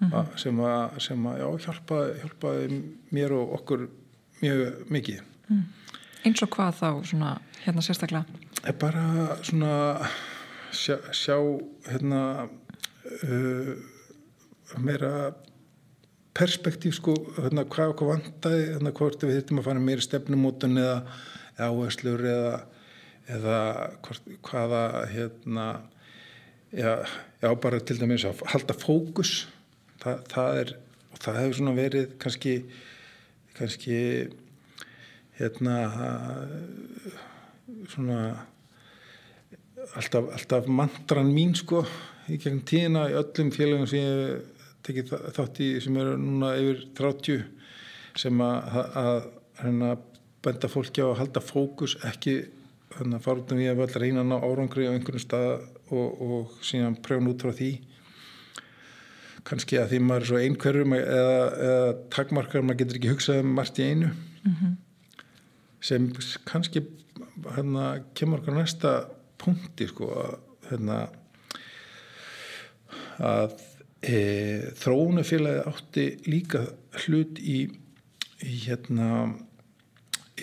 [0.00, 0.36] mm -hmm.
[0.36, 3.88] sem að, sem að já, hjálpaði, hjálpaði mér og okkur
[4.42, 5.62] mjög mikið mm.
[6.26, 8.24] Eins og hvað þá svona hérna sérstaklega?
[8.80, 10.08] Bara svona
[10.72, 11.36] sjá, sjá
[11.86, 12.48] hérna
[13.22, 13.76] uh,
[14.78, 15.34] meira
[16.36, 20.96] perspektíf sko, hérna hvað okkur vantæði hérna hvort við þurfum að fara meira stefnumótun eða
[21.66, 22.56] áherslur eða,
[23.36, 23.60] eða
[24.04, 25.68] hvort, hvaða hérna
[26.76, 26.90] já,
[27.40, 29.36] já bara til dæmis að halda fókus.
[30.02, 30.74] Þa, það er
[31.16, 32.56] og það hefur svona verið kannski
[33.56, 34.00] kannski
[35.38, 35.76] hérna
[37.88, 38.18] svona
[39.96, 41.82] alltaf, alltaf mantran mín sko
[42.28, 44.55] í gegn tíðina í öllum félagum sem ég
[44.86, 47.44] tekið þátt í sem eru núna yfir 30
[48.16, 49.24] sem að, að,
[49.66, 50.04] að
[50.46, 52.36] benda fólki á að halda fókus ekki
[52.96, 54.94] þannig að fara út um því að við ætlum að reyna að ná árangri á
[54.94, 55.52] einhvern stað
[55.90, 57.70] og, og síðan pröfum út frá því
[59.46, 63.52] kannski að því maður er svo einhverjum eða, eða takmarkar maður getur ekki hugsað um
[63.58, 64.74] margt í einu mm -hmm.
[65.80, 66.08] sem
[66.48, 66.82] kannski
[67.56, 68.94] hérna kemur okkar næsta
[69.38, 70.34] punkti sko að
[70.70, 70.98] hérna
[73.22, 73.58] að
[74.02, 74.18] e,
[74.80, 76.64] þróunafélagi átti líka
[77.04, 77.66] hlut í,
[78.44, 79.30] í hérna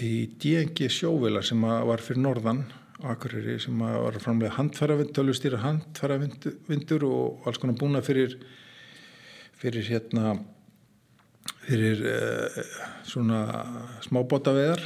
[0.01, 2.63] í DNG sjóvila sem var fyrir norðan
[3.03, 8.37] Akureyri sem var framlega handfæravind, tölustýra handfæravindur og alls konar búna fyrir
[9.59, 10.37] fyrir hérna
[11.63, 12.61] fyrir uh,
[13.07, 13.41] svona
[14.05, 14.85] smábótaveðar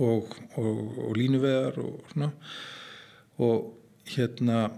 [0.00, 2.30] og, og, og línuveðar og svona.
[3.40, 3.72] Og
[4.10, 4.68] hérna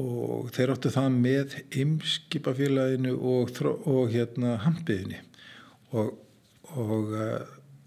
[0.00, 3.52] og þeir áttu það með ymskipafélaginu og,
[3.88, 5.18] og hérna hampiðinu
[5.92, 6.14] og,
[6.72, 7.42] og uh,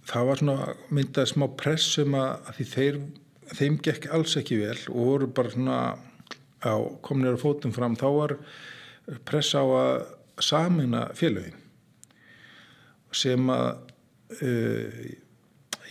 [0.05, 2.99] það var svona myndað smá pressum að, því þeir,
[3.57, 5.79] þeim gekk alls ekki vel og voru bara svona
[6.65, 8.37] á kominir á fótum fram þá var
[9.25, 10.05] press á að
[10.41, 11.61] samina félögin
[13.15, 13.69] sem að
[14.41, 15.05] uh,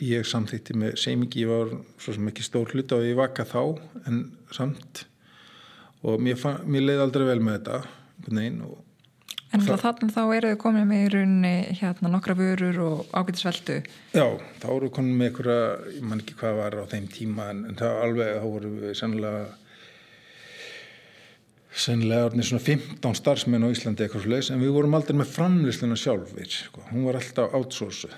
[0.02, 3.78] ég samþýtti með seimingi, ég var svo sem ekki stór hlut á ég vaka þá
[4.08, 4.24] en
[4.54, 5.04] samt
[6.04, 8.64] og mér, mér leiði aldrei vel með þetta nein,
[9.54, 13.76] En þannig þá eru þau komið með í rauninni hérna nokkra vörur og ágætisveldu
[14.10, 14.24] Já,
[14.58, 15.58] þá eru við komið með einhverja,
[15.94, 18.96] ég man ekki hvað var á þeim tíma en, en það alveg, þá voru við
[18.98, 19.44] sannlega
[21.74, 25.98] sennilega orðin svona 15 starfsmenn á Íslandi eitthvað sluðis en við vorum aldrei með framlýsluna
[25.98, 26.84] sjálfur sko.
[26.92, 28.10] hún var alltaf outsourcu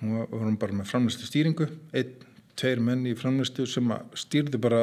[0.00, 2.12] hún var, vorum bara með framlýstu stýringu einn,
[2.60, 3.88] tveir menn í framlýstu sem
[4.20, 4.82] stýrði bara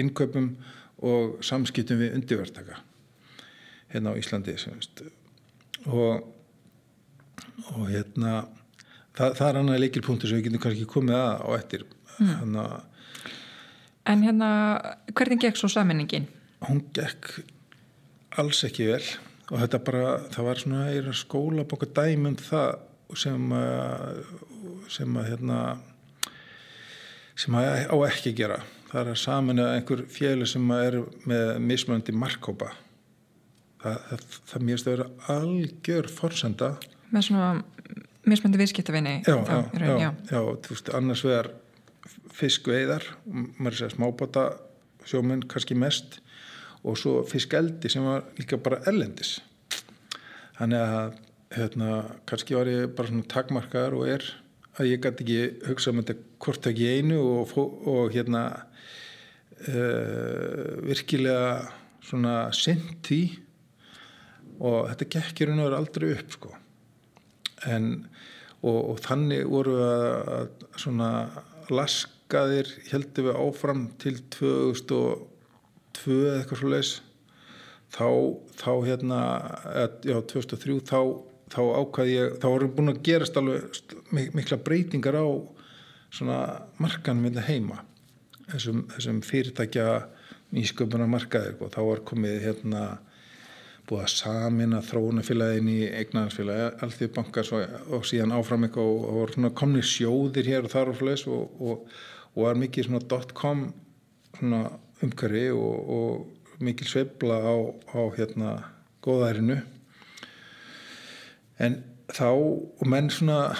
[0.00, 0.54] innköpum
[1.02, 2.80] og samskiptum við undirvertaka
[3.92, 4.56] hérna á Íslandi
[5.86, 6.30] og
[7.74, 8.46] og hérna
[9.14, 11.84] það, það er annað leikilpunktur sem við getum kannski komið að á eftir
[12.18, 12.32] mm.
[12.40, 12.64] hérna,
[14.04, 14.48] En hérna
[15.16, 16.26] hvernig gekk svo saminningin?
[16.68, 17.30] hún gekk
[18.40, 19.04] alls ekki vel
[19.52, 22.78] og þetta bara, það var svona eira skóla bóka dæmum það
[23.20, 24.22] sem að
[24.90, 25.58] sem að hérna
[27.38, 32.14] sem að á ekki gera það er að samina einhver fjölu sem er með mismöndi
[32.16, 32.72] markkópa
[33.82, 36.70] það, það, það mérst að vera algjör forsenda.
[37.14, 37.48] Með svona
[38.24, 41.50] mismöndi viðskiptavinni já, já, já, já, já, þú veist, annars vegar
[42.34, 43.08] fiskveiðar,
[43.60, 44.44] maður sé að smábota
[45.04, 46.18] sjóminn kannski mest
[46.84, 49.36] og svo fiskeldi sem var líka bara ellendis
[50.58, 51.20] þannig að
[51.54, 51.90] hérna,
[52.28, 54.26] kannski var ég bara svona takmarkaðar og er
[54.74, 58.42] að ég gæti ekki hugsa um þetta hvort ekki einu og, og hérna
[59.68, 61.48] uh, virkilega
[62.04, 63.22] svona syndi
[64.60, 66.50] og þetta gekkir hún að vera aldrei upp sko.
[67.70, 67.84] En
[68.64, 71.10] og, og þannig voru að, svona
[71.72, 75.26] laskaðir heldur við áfram til 2000 og
[75.94, 76.94] tvö eða eitthvað svo leiðis
[77.94, 78.08] þá,
[78.58, 79.20] þá hérna
[80.04, 81.00] já, 2003 þá,
[81.54, 85.26] þá ákvaði ég, þá vorum búin að gerast alveg mikla breytingar á
[86.14, 86.38] svona
[86.82, 87.80] markanum hérna heima
[88.50, 89.88] þessum, þessum fyrirtækja
[90.54, 92.84] nýsköpunar markaðir og þá var komið hérna
[93.88, 99.18] búið að samina þróunafélagin í eignaðarsfélagi, allþjóð bankars og, og síðan áfram eitthvað og, og
[99.18, 101.98] voru svona komni sjóðir hér og þar og fleis og, og,
[102.46, 103.66] var mikið svona dot-com
[104.38, 104.62] svona
[105.52, 107.54] og, og mikil sveibla á,
[107.92, 108.54] á hérna
[109.04, 109.58] góðærinu
[111.58, 111.80] en
[112.14, 113.54] þá og menn svona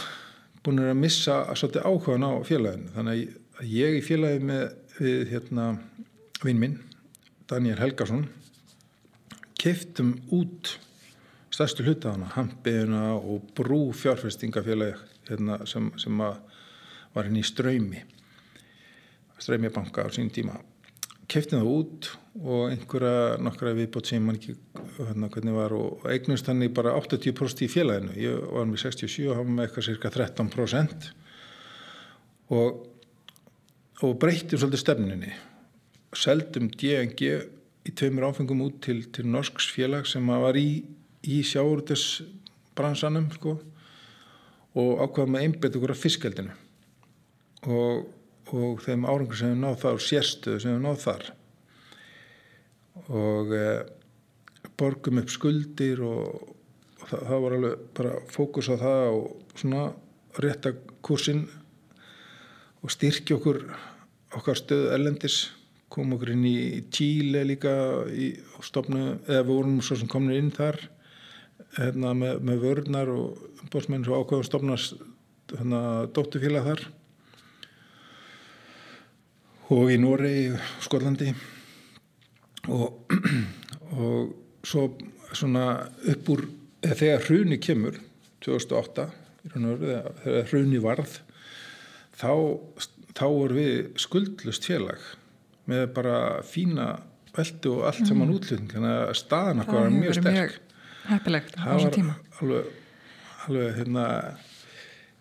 [0.64, 2.92] búin að missa svolítið áhugaðan á félaginu.
[2.94, 4.64] Þannig að ég í félagi með
[4.98, 5.66] við hérna
[6.44, 6.78] vinn minn
[7.50, 8.28] Daniel Helgarsson
[9.58, 10.76] keftum út
[11.54, 18.02] stærstu hlutafana, Hampiðuna og Brú fjárfestingafélagi hérna, sem, sem var henni í ströymi
[19.38, 20.58] ströymibanka á sín tíma
[21.30, 22.08] keftum það út
[22.42, 24.56] og einhverja nokkra viðbót sem mann ekki
[24.98, 28.16] hérna, hvernig var og eignust hann í bara 80% í félaginu.
[28.18, 31.10] Ég var með 67 og hafa með eitthvað cirka 13%
[32.54, 32.84] og,
[34.04, 35.34] og breyttum svolítið stefninni
[36.14, 37.30] seldum DNG
[37.84, 40.84] í tveimur áfengum út til, til norsks félag sem var í,
[41.26, 43.56] í sjáurðisbransanum sko,
[44.74, 46.54] og ákvaða með einbet okkur af fiskaldinu
[47.70, 48.06] og,
[48.54, 51.26] og þeim árangur sem við náð þar sérstöðu sem við náð þar.
[53.10, 53.64] Og e,
[54.78, 56.54] borgum upp skuldir og,
[57.00, 59.84] og það, það var alveg bara fókus á það og svona
[60.44, 61.44] rétta kursin
[62.84, 63.60] og styrkja okkur
[64.34, 65.38] okkar stöðu ellendis
[65.92, 67.72] kom okkur inn í Tíle líka
[68.10, 68.32] í
[68.64, 70.80] stofnu, eða við vorum svo sem komin inn þar
[71.78, 74.98] hérna, með, með vörðnar og bósmenn svo ákveðum stofnast
[75.52, 75.80] hérna,
[76.14, 76.84] dóttufélag þar
[79.72, 80.52] og í Noregi,
[80.84, 81.30] Skollandi
[82.68, 83.14] og,
[83.96, 84.88] og svo
[85.34, 85.66] svona
[86.12, 86.44] upp úr
[86.84, 87.96] þegar hruni kemur
[88.44, 89.08] 2008
[89.54, 91.18] þegar hruni varð
[92.16, 92.32] þá,
[93.16, 95.02] þá voru við skuldlust félag
[95.70, 96.94] með bara fína
[97.34, 98.34] veldu og allt saman mm.
[98.36, 100.58] útlutning þannig að staðan okkar var mjög sterk.
[101.08, 102.16] mjög þessum tíma.
[102.40, 102.68] alveg,
[103.48, 104.04] alveg hérna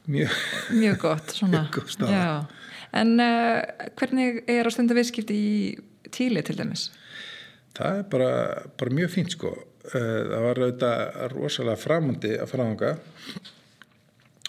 [0.05, 0.29] mjög,
[0.71, 1.27] mjög gott
[3.01, 3.59] en uh,
[3.99, 5.77] hvernig er á stundu viðskipti í
[6.13, 6.83] tíli til dæmis?
[7.77, 8.31] það er bara,
[8.77, 9.49] bara mjög fínt sko.
[9.89, 10.99] Uh, það var auðvitað
[11.33, 12.91] rosalega framöndi að framhanga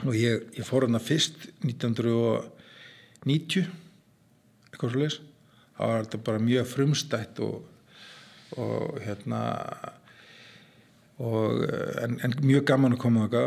[0.04, 3.64] og ég, ég fór hana fyrst 1990
[4.74, 5.18] eitthvað svo leiðis
[5.74, 7.56] þá var þetta bara mjög frumstætt og,
[8.58, 9.40] og hérna
[11.18, 11.62] og,
[12.02, 13.46] en, en mjög gaman að koma á það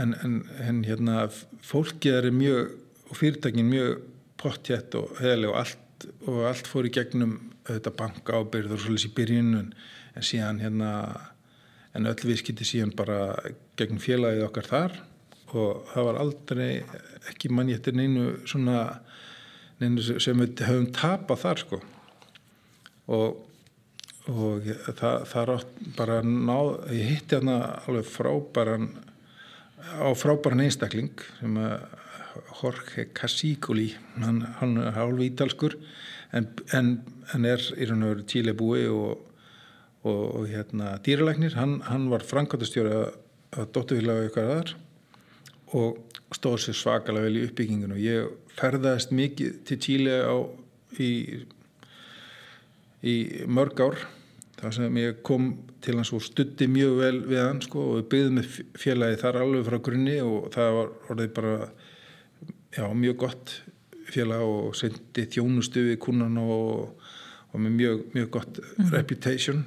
[0.00, 1.26] en, en, en hérna
[1.66, 2.76] fólkið er mjög
[3.12, 4.04] og fyrirtækin mjög
[4.40, 7.34] pottjætt og heðileg og allt, og allt fór í gegnum
[7.68, 9.70] þetta banka ábyrð og svolítið í byrjunum
[10.16, 10.92] en síðan hérna
[11.92, 13.36] en öll viðskipti síðan bara
[13.76, 14.98] gegn félagið okkar þar.
[15.52, 16.68] Og það var aldrei
[17.28, 19.02] ekki mann ég eftir neinu svona
[20.22, 21.80] sem við höfum tapað þar sko.
[23.12, 23.40] Og,
[24.30, 25.64] og það, það er
[25.98, 28.88] bara náð, ég hitti hérna alveg frábæran
[29.82, 31.58] á frábæran einstakling sem
[32.62, 35.76] Jorge Casíkuli hann, hann er hálf ítalskur
[36.32, 36.94] en, en,
[37.34, 39.20] en er í raun og veru tíle búi og,
[40.06, 43.18] og, og hérna dýralæknir, hann, hann var frankvæmtastjóri að,
[43.58, 44.74] að dóttuvílaðu ykkur aðar
[45.76, 46.00] og
[46.36, 50.36] stóð sér svakalega vel í uppbygginginu og ég ferðaðist mikið til Tíli á
[51.00, 51.10] í,
[53.02, 53.16] í
[53.48, 54.02] mörg ár
[54.62, 55.50] þar sem ég kom
[55.82, 59.40] til hans og stutti mjög vel við hann sko, og við byggðum með félagi þar
[59.42, 61.54] alveg frá grunni og það var orðið bara
[62.76, 63.54] já, mjög gott
[64.12, 66.98] félag og sendi þjónustu við kunnan og,
[67.52, 68.90] og með mjög, mjög gott mm.
[68.94, 69.64] reputation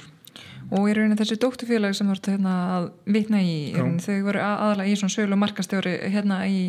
[0.74, 3.56] og í rauninu þessi dóttufélag sem vart hérna, að vitna í
[4.02, 6.60] þau voru aðalega í svona sölu markastjóri hérna í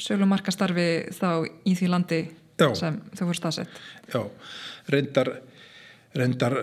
[0.00, 1.28] sölu markastarfi þá
[1.66, 2.20] í því landi
[2.60, 2.70] Já.
[2.78, 3.80] sem þau voru staðsett
[4.12, 4.22] Já,
[4.92, 5.32] reyndar
[6.16, 6.56] reyndar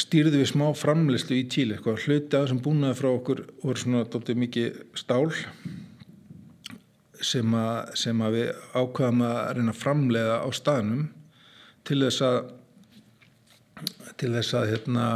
[0.00, 4.04] stýrðu við smá framleyslu í Tíli, sko, hluti að sem búnaði frá okkur voru svona
[4.10, 5.26] doldið mikið stál
[7.24, 11.06] sem að, sem að við ákvaðum að reyna að framleiða á staðnum
[11.84, 12.38] til þess að
[14.20, 15.06] til þess að hérna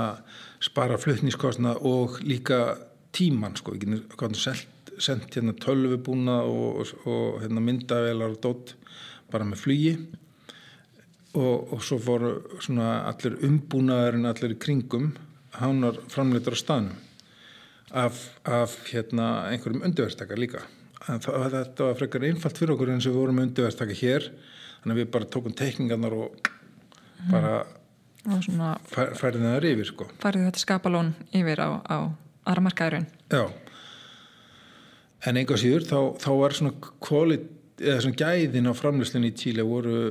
[0.65, 2.79] spara flutnískostna og líka
[3.15, 8.75] tíman sko, við getum sendt hérna tölvubúna og, og hérna, myndavelar og dótt
[9.31, 9.93] bara með flugi
[11.39, 12.33] og, og svo fóru
[12.77, 15.13] allir umbúnaðurinn allir í kringum
[15.59, 16.97] hánar framleitur á staðnum
[17.89, 20.61] af, af hérna, einhverjum undirverðstakar líka.
[21.07, 24.29] Það, þetta var frekar einfalt fyrir okkur eins og við vorum undirverðstakar hér
[24.83, 26.51] þannig að við bara tókum teikningarnar og
[27.31, 27.55] bara
[29.17, 30.09] færði það yfir sko.
[30.21, 31.99] færði þetta skapalón yfir á, á
[32.49, 33.47] aðra markaðurinn já.
[35.27, 37.49] En einhvað síður þá, þá var svona kvalit,
[37.81, 40.03] eða svona gæðin á framlýslinni í Tíli voru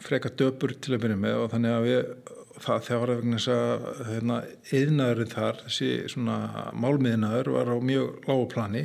[0.00, 3.84] freka döpur til að byrja með og þannig að við það var vegna þess að
[4.10, 4.36] hérna,
[4.76, 6.36] yðnaðurinn þar, þessi svona
[6.76, 8.84] málmiðnaður var á mjög lágu plani.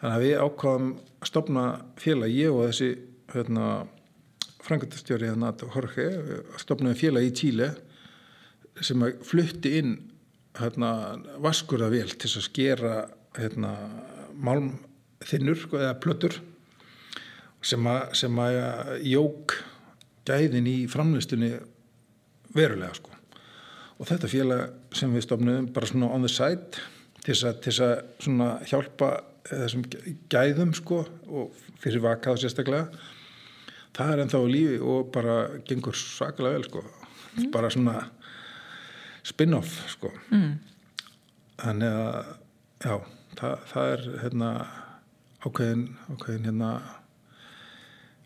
[0.00, 1.64] Þannig að við ákvaðum að stopna
[2.00, 2.90] félag, ég og þessi
[3.32, 3.68] hérna,
[4.66, 6.08] frangatastjóri hérna, Jorge,
[6.62, 7.70] stopnaði félag í Tíle
[8.84, 9.94] sem flutti inn
[10.60, 10.90] hérna,
[11.42, 12.96] vaskurðavél til að skera
[13.38, 13.72] hérna,
[14.36, 16.36] málmþinnur sko, eða plötur
[17.66, 18.60] sem að, sem að
[19.08, 19.56] jók
[20.26, 21.52] gæðin í framlistunni
[22.56, 23.12] verulega sko.
[23.96, 26.82] og þetta félag sem við stofnum bara svona on the side
[27.24, 29.10] til þess að hjálpa
[29.46, 29.84] þessum
[30.32, 32.88] gæðum sko og fyrir vakað sérstaklega
[33.96, 35.36] það er ennþá lífi og bara
[35.68, 37.50] gengur svakalega vel sko mm.
[37.54, 37.96] bara svona
[39.26, 40.50] spin-off sko mm.
[41.62, 42.34] þannig að
[42.84, 42.94] já,
[43.40, 44.50] það, það er hérna
[45.46, 46.70] ákveðin ákveðin hérna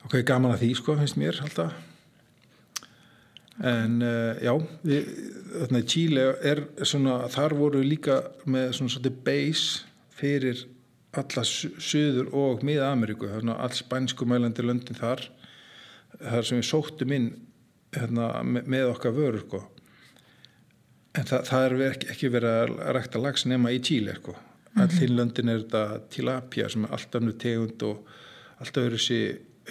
[0.04, 1.76] ákveðin gaman að því sko finnst mér alltaf
[3.60, 4.54] en uh, já
[4.86, 5.08] við,
[5.52, 10.62] þarna í Chile er svona þar voru líka með svona svona base fyrir
[11.18, 15.26] alla Suður og Miða-Ameríku all spænsku mælandi löndin þar
[16.20, 17.28] þar sem við sóttum inn
[17.96, 19.60] hérna, með okkar vörur sko.
[21.18, 24.36] en það, það er ekki, ekki verið að rækta lags nema í Chile sko.
[24.76, 24.98] all mhm.
[25.02, 25.84] hinn löndin er þetta
[26.14, 28.12] tilapja sem er alltaf nú tegund og
[28.62, 29.22] alltaf eru þessi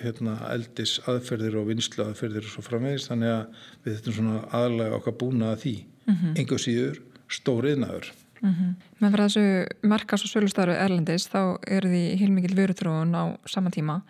[0.03, 4.97] hérna, eldis aðferðir og vinslu aðferðir og svo framvegist þannig að við þetta svona aðalega
[4.99, 6.33] okkar búna að því mm -hmm.
[6.37, 8.73] einhver síður stóriðnaður mm -hmm.
[8.99, 14.01] Með fyrir þessu markas og sölustarfi erlendis þá eru því heilmikið vörutrúun á sama tíma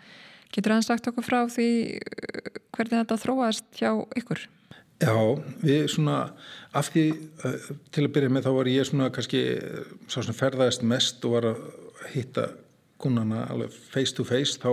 [0.50, 4.48] Getur það sagt okkur frá því uh, hvernig þetta þróast hjá ykkur?
[5.00, 5.16] Já,
[5.62, 6.32] við svona
[6.76, 7.04] af því
[7.44, 9.42] uh, til að byrja með þá var ég svona kannski
[10.08, 11.62] sá sem ferðaðist mest og var að
[12.14, 12.48] hitta
[13.00, 14.70] kúnana alveg face to face þá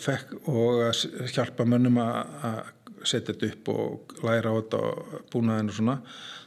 [0.00, 2.72] fekk og að hjálpa mönnum að
[3.04, 5.96] setja þetta upp og læra á þetta og búnaðinu og svona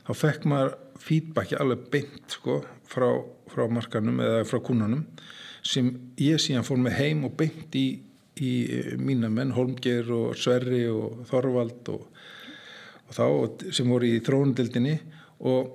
[0.07, 3.07] þá fekk maður feedbacki alveg beint sko frá,
[3.51, 5.03] frá markanum eða frá kúnanum
[5.67, 5.89] sem
[6.21, 7.87] ég síðan fór með heim og beint í,
[8.39, 8.53] í
[9.01, 12.07] mína menn Holmgeir og Sverri og Þorvald og,
[13.07, 13.25] og þá
[13.75, 14.97] sem voru í þrónundildinni
[15.51, 15.73] og,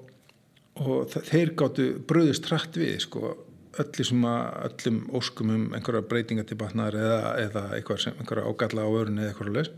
[0.83, 3.35] og þeir gáttu bröðist hratt við sko
[3.81, 4.25] öllum,
[4.69, 9.33] öllum óskum um einhverja breytinga til batnar eða, eða einhverja, einhverja ágalla á örunni eða
[9.33, 9.71] eitthvað leys.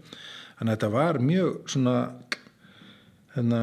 [0.58, 1.94] Þannig að þetta var mjög svona,
[3.34, 3.60] hérna,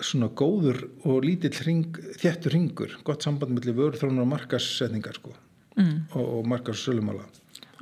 [0.00, 5.34] svona góður og lítill ring, þjættur ringur, gott samband mellir vörðrónar og markassetningar sko
[5.76, 5.94] mm.
[6.12, 7.28] og, og markassölumála.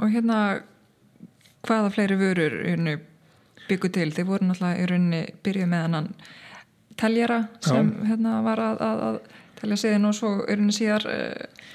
[0.01, 0.61] Og hérna,
[1.67, 2.61] hvaða fleiri vörur
[3.71, 4.11] byggu til?
[4.15, 6.09] Þeir voru náttúrulega í rauninni byrjuð með annan
[7.01, 8.07] teljara sem Já.
[8.11, 9.21] hérna var að, að, að
[9.61, 11.67] telja siðin og svo henni síðar uh,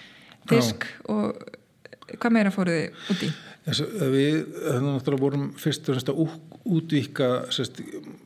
[0.50, 0.96] disk Já.
[1.14, 3.32] og hvað meira fóruði úti?
[3.66, 4.36] Þessu, við
[4.84, 6.20] náttúrulega vorum fyrst og að
[6.66, 7.30] útvíka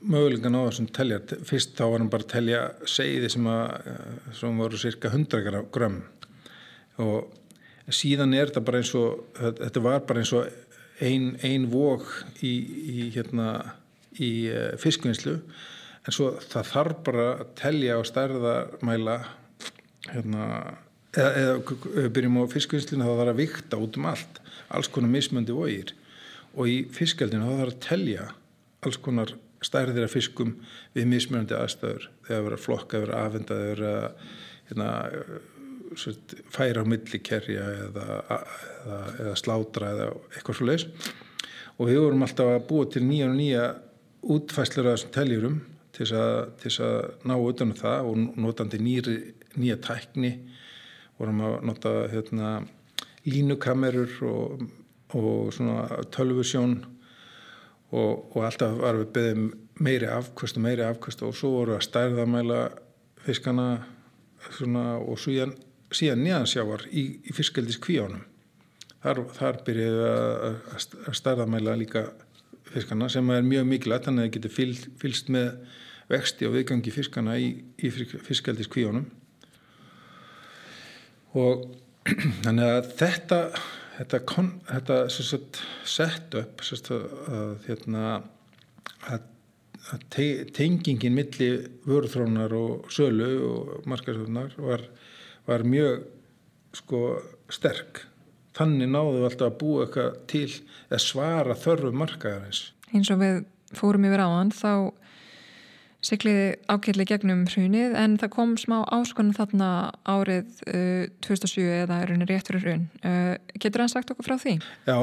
[0.04, 4.60] mögulegan á þessum teljar fyrst þá varum bara að telja segði sem, að, eh, sem
[4.60, 6.02] voru cirka 100 gram
[7.00, 7.32] og
[7.88, 10.50] síðan er þetta bara eins og þetta var bara eins og
[11.00, 12.04] ein, ein vok
[12.44, 12.54] í,
[12.92, 13.78] í, hérna,
[14.20, 19.20] í eh, fiskvinnslu en svo það þarf bara að telja og stærðarmæla
[20.14, 20.46] hérna,
[21.16, 25.56] eða, eða byrjum á fiskvinnslinu þá þarf að vikta út um allt alls konar mismöndi
[25.56, 25.94] vógir
[26.56, 28.28] og í fiskaldinu þá þarf að telja
[28.86, 29.36] alls konar
[29.66, 30.54] stærðir af fiskum
[30.96, 32.06] við mismöndi aðstæður.
[32.28, 33.82] Þegar vera flokka, vera afhenda þegar
[34.70, 34.92] hérna,
[36.54, 40.88] færa á millikerja eða, eða, eða slátra eða eitthvað svo leiðs
[41.80, 43.66] og við vorum alltaf að búa til nýja og nýja
[44.36, 45.60] útfæslur af þessum teljurum
[45.96, 49.16] til þess að ná utan um það og notandi nýri
[49.60, 50.34] nýja tækni.
[51.20, 52.54] Vorum að nota hérna,
[53.28, 54.64] línukamerur og,
[55.20, 55.60] og
[56.16, 56.80] tölvusjón
[57.92, 59.48] og, og alltaf var við beðið
[59.80, 62.60] meiri afkvöst og meiri afkvöst og svo voru að stærðamæla
[63.26, 63.68] fiskana
[64.56, 65.54] svona, og síðan,
[65.92, 68.24] síðan nýjansjávar í, í fiskaldis kvíánum
[69.04, 70.58] þar, þar byrjuðu að,
[71.08, 72.10] að stærðamæla líka
[72.70, 75.50] fiskana sem er mjög mikilvægt þannig að það getur fylg, fylgst með
[76.10, 77.50] vexti og viðgangi fiskana í,
[77.82, 79.08] í fiskaldis kvíánum
[81.38, 81.68] og
[82.46, 83.44] þannig að þetta
[84.00, 84.20] þetta,
[84.70, 85.00] þetta
[85.88, 88.22] set up sagt, að, hérna,
[89.10, 89.26] að,
[89.92, 91.50] að te, tengingin milli
[91.88, 94.86] vörðrónar og sölu og markarsöfnar var,
[95.50, 96.08] var mjög
[96.78, 97.04] sko,
[97.52, 98.06] sterk.
[98.58, 100.48] Þannig náðu við alltaf að búa eitthvað til
[100.90, 102.64] að svara þörfu markaðarins.
[102.92, 103.44] Eins og við
[103.78, 104.72] fórum yfir á hann þá
[106.06, 109.70] Sigliði ákvelli gegnum hrunið en það kom smá áskonum þarna
[110.08, 112.86] árið uh, 2007 eða er henni rétt fyrir hrun.
[113.04, 114.56] Uh, getur hann sagt okkur frá því?
[114.88, 115.00] Já,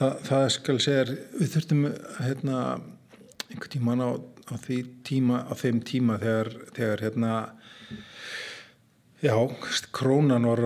[0.00, 1.04] það, það skal segja,
[1.36, 1.84] við þurftum
[2.24, 2.62] hérna
[3.52, 4.10] einhvern tíman á,
[4.50, 4.54] á
[5.06, 7.32] tíma á þeim tíma þegar, þegar hérna
[9.22, 9.36] já,
[9.94, 10.62] krónan var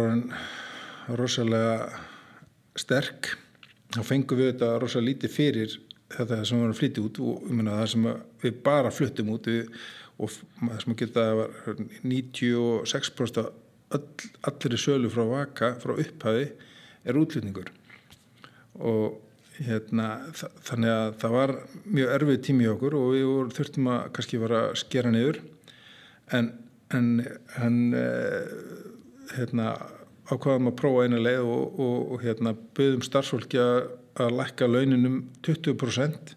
[1.19, 1.91] rosalega
[2.79, 3.35] sterk
[3.95, 5.79] þá fengum við þetta rosalega lítið fyrir
[6.17, 8.07] þetta sem við varum flytja út og meina það sem
[8.45, 9.73] við bara fluttum út við,
[10.21, 11.27] og það sem að geta
[12.05, 14.05] 96% all,
[14.51, 16.47] allir í sölu frá vaka frá upphafi
[17.09, 17.71] er útlutningur
[18.81, 19.21] og
[19.61, 20.09] hérna,
[20.65, 21.53] þannig að það var
[21.85, 25.41] mjög erfið tími í okkur og við voru, þurftum að kannski vera að skera niður.
[26.37, 26.51] En,
[26.97, 27.09] en,
[27.61, 28.53] en eh,
[29.35, 29.75] hérna,
[30.31, 33.81] ákvaðum að prófa eina leið og, og, og hérna, byggðum starfsfólki að,
[34.19, 36.35] að lækka launinum 20%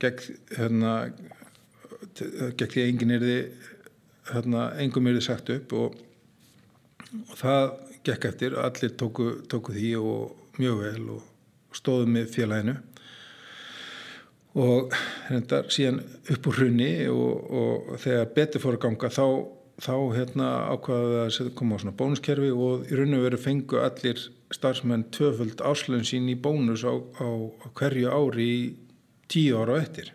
[0.00, 0.94] gegn, hérna,
[2.16, 3.38] gegn því að enginn er því
[4.30, 5.96] hérna, engum er því sagt upp og,
[7.26, 7.64] og það
[8.06, 12.76] gekk eftir, allir tóku, tóku því og mjög vel og stóðum með félaginu.
[14.60, 14.94] Og
[15.28, 16.00] hérna síðan
[16.32, 19.26] upp úr hrunni og, og þegar betur fór að ganga þá,
[19.80, 24.20] þá hérna ákvaða að koma á svona bónuskerfi og í raun og veru fengu allir
[24.52, 27.28] starfsmenn tvöföld áslun sín í bónus á, á,
[27.64, 28.62] á hverju ári í
[29.30, 30.12] tíu ára og eftir.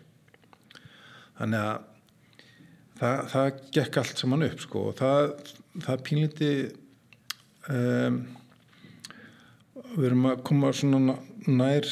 [1.36, 1.84] Þannig að
[3.00, 5.32] það, það gekk allt saman upp sko og það,
[5.86, 6.52] það pínliti
[7.72, 8.20] um,
[9.96, 11.88] við erum að koma svona nær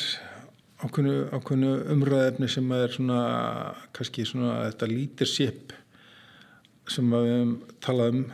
[0.85, 3.21] ákveðnu, umræðefni sem er svona
[3.97, 5.73] kannski svona þetta leadership
[6.91, 7.55] sem við hefum
[7.85, 8.25] talað um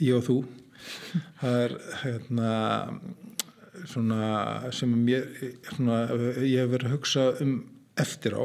[0.00, 0.36] ég og þú.
[1.40, 2.50] Það er hérna
[3.88, 5.28] svona sem mér
[5.70, 6.00] svona,
[6.40, 7.56] ég hef verið að hugsa um
[8.00, 8.44] eftir á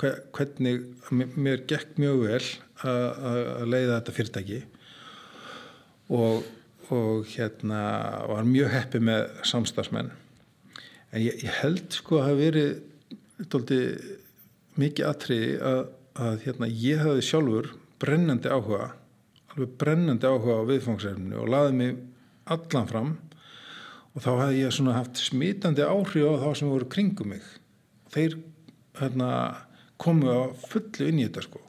[0.00, 2.44] hvernig mér gekk mjög vel
[2.88, 4.62] að leiða þetta fyrirtæki.
[6.10, 6.46] Og,
[6.90, 7.82] og hérna
[8.30, 10.10] var mjög heppi með samstagsmenn
[11.10, 13.78] en ég, ég held sko að það verið tólti
[14.80, 15.80] mikið atriði að,
[16.26, 17.70] að hérna, ég hafi sjálfur
[18.00, 18.90] brennandi áhuga
[19.54, 21.96] alveg brennandi áhuga á viðfangsefninu og laði mig
[22.50, 23.10] allan fram.
[24.14, 27.42] Og þá hefði ég svona haft smitandi áhrif á þá sem voru kringum mig.
[28.10, 28.38] Þeir
[28.98, 29.30] hérna,
[30.00, 31.66] komu á fullu inn í þetta sko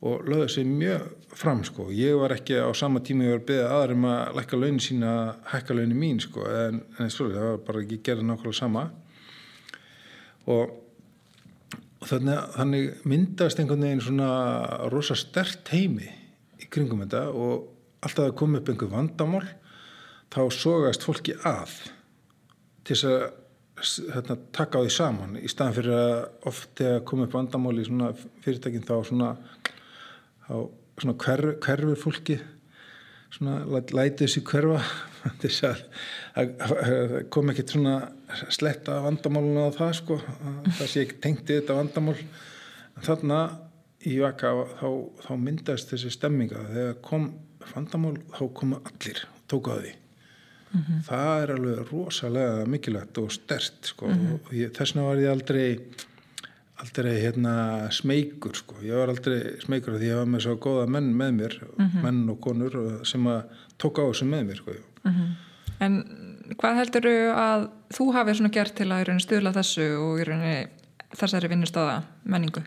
[0.00, 1.90] og lögði sér mjög fram sko.
[1.92, 5.10] Ég var ekki á sama tíma ég var að beða aðrum að lækka launin sína
[5.50, 8.86] hækka launin mín sko en, en svo, það var bara ekki gerða nákvæmlega sama.
[10.48, 10.72] Og,
[12.00, 14.30] og þannig, þannig myndast einhvern veginn svona
[14.92, 16.08] rosa stert heimi
[16.60, 17.68] í kringum þetta og
[18.00, 19.44] alltaf að koma upp einhver vandamál
[20.32, 21.74] þá sogast fólki að
[22.86, 23.26] til þess að
[24.14, 25.36] hérna, taka á því saman.
[25.40, 28.10] Í staðan fyrir að oft þegar koma upp vandamál í svona
[28.44, 29.30] fyrirtækinn þá svona
[31.00, 32.38] svona hver, hverfur fólki
[33.34, 34.80] svona lætið þessi hverfa
[35.42, 35.82] þess að,
[36.40, 37.96] að, að kom ekki svona
[38.50, 43.40] sletta vandamáluna á það sko það sé ekki tengtið þetta vandamál en þarna
[44.08, 44.88] í vaka þá,
[45.26, 47.32] þá myndast þessi stemminga þegar kom
[47.74, 51.02] vandamál þá komu allir tóku að því mm -hmm.
[51.08, 54.38] það er alveg rosalega mikilvægt og stert sko mm -hmm.
[54.46, 55.68] og ég, þess vegna var ég aldrei
[56.80, 57.54] aldrei hérna
[57.92, 61.56] smeykur sko, ég var aldrei smeykur því ég var með svo góða menn með mér
[61.60, 62.02] mm -hmm.
[62.02, 63.42] menn og konur sem að
[63.78, 65.30] tóka á þessu með mér sko mm -hmm.
[65.80, 65.94] En
[66.60, 70.20] hvað heldur þú að þú hafið svona gert til að stuðla þessu og
[71.16, 72.62] þessari vinnustada menningu?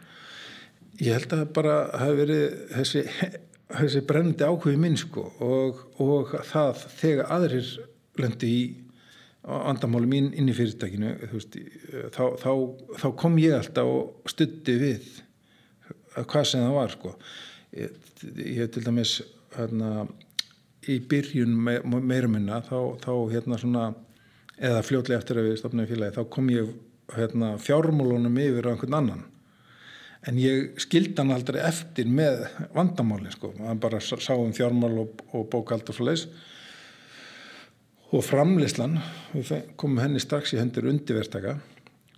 [1.01, 2.43] Ég held að bara hafi verið
[2.73, 3.03] þessi,
[3.79, 7.71] þessi brendi áhugi minn sko og, og það þegar aðrir
[8.21, 8.63] lendi í
[9.43, 11.57] vandamáli mín inn í fyrirtækinu veist,
[12.15, 12.51] þá, þá,
[13.01, 15.09] þá kom ég alltaf og stutti við
[16.13, 17.11] hvað sem það var sko.
[17.75, 17.97] ég,
[18.39, 19.17] ég til dæmis
[19.57, 20.07] hérna,
[20.87, 23.89] í byrjun me, meira minna þá, þá hérna svona
[24.63, 26.71] eða fljótlega eftir að við stopnaði félagi þá kom ég
[27.17, 29.23] hérna, fjármálunum yfir á einhvern annan.
[30.23, 35.23] En ég skildi hann aldrei eftir með vandamáli sko, hann bara sá um fjármál og,
[35.35, 36.29] og bókald og svo leiðs
[38.13, 38.99] og framleyslan,
[39.33, 41.57] við komum henni strax í hendur undirvertaka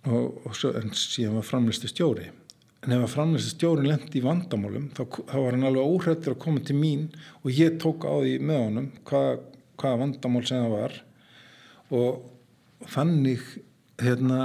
[0.06, 2.28] og, og svo, en síðan var framleystu stjóri
[2.84, 6.42] en ef að framleystu stjórin lendi í vandamálum þá, þá var hann alveg óhrættur að
[6.44, 7.08] koma til mín
[7.42, 9.42] og ég tók á því með honum hvað,
[9.80, 10.96] hvaða vandamál sem það var
[11.96, 12.20] og,
[12.92, 13.46] þannig
[14.02, 14.40] hérna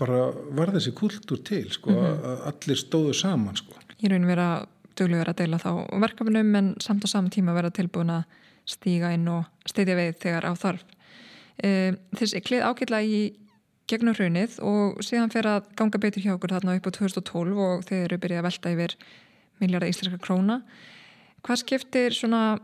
[0.00, 0.20] bara
[0.56, 2.22] var þessi kultúr til sko, mm -hmm.
[2.30, 3.74] að allir stóðu saman sko.
[4.00, 4.66] Ég raun vera
[4.96, 8.24] duglegur að deila þá verkefnum en samt á saman tíma vera tilbúin að
[8.68, 10.84] stíga inn og steytja veið þegar á þarf.
[11.62, 11.70] E,
[12.18, 13.20] þessi klið ákveðla í
[13.90, 17.84] gegnum hrunið og síðan fer að ganga betur hjá okkur þarna upp á 2012 og
[17.88, 18.96] þeir eru byrjað að velta yfir
[19.62, 20.62] miljardar íslenska króna.
[21.42, 22.16] Hvað skiptir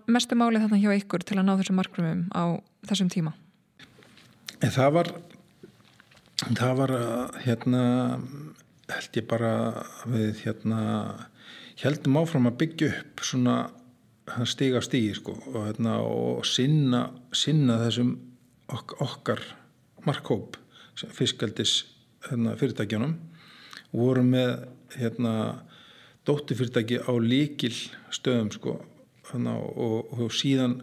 [0.06, 3.34] mestu máli þarna hjá ykkur til að ná þessum markgrumum á þessum tíma?
[4.62, 5.10] En það var
[6.58, 6.94] það var
[7.42, 7.82] hérna
[8.88, 9.52] held ég bara
[10.08, 10.80] við hérna
[11.82, 13.56] heldum áfram að byggja upp svona
[14.48, 18.14] stiga stígi sko og, hérna, og sinna, sinna þessum
[18.68, 19.42] ok okkar
[20.06, 20.58] markhóp
[21.14, 21.84] fiskaldis
[22.28, 23.16] hérna, fyrirtækjunum.
[23.92, 24.52] Og vorum með
[24.98, 25.32] hérna,
[26.28, 27.74] dóttifyrirtæki á líkil
[28.12, 28.78] stöðum sko
[29.30, 30.80] hérna, og, og síðan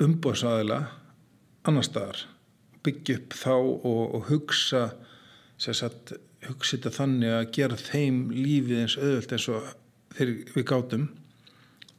[0.00, 0.80] umbóðsæðila
[1.68, 2.24] annar staðar.
[2.84, 4.84] Byggja upp þá og, og hugsa
[5.60, 6.14] sagt,
[6.46, 9.66] hugsa þetta þannig að gera þeim lífið eins auðvöld eins og
[10.16, 11.08] þeir, við gátum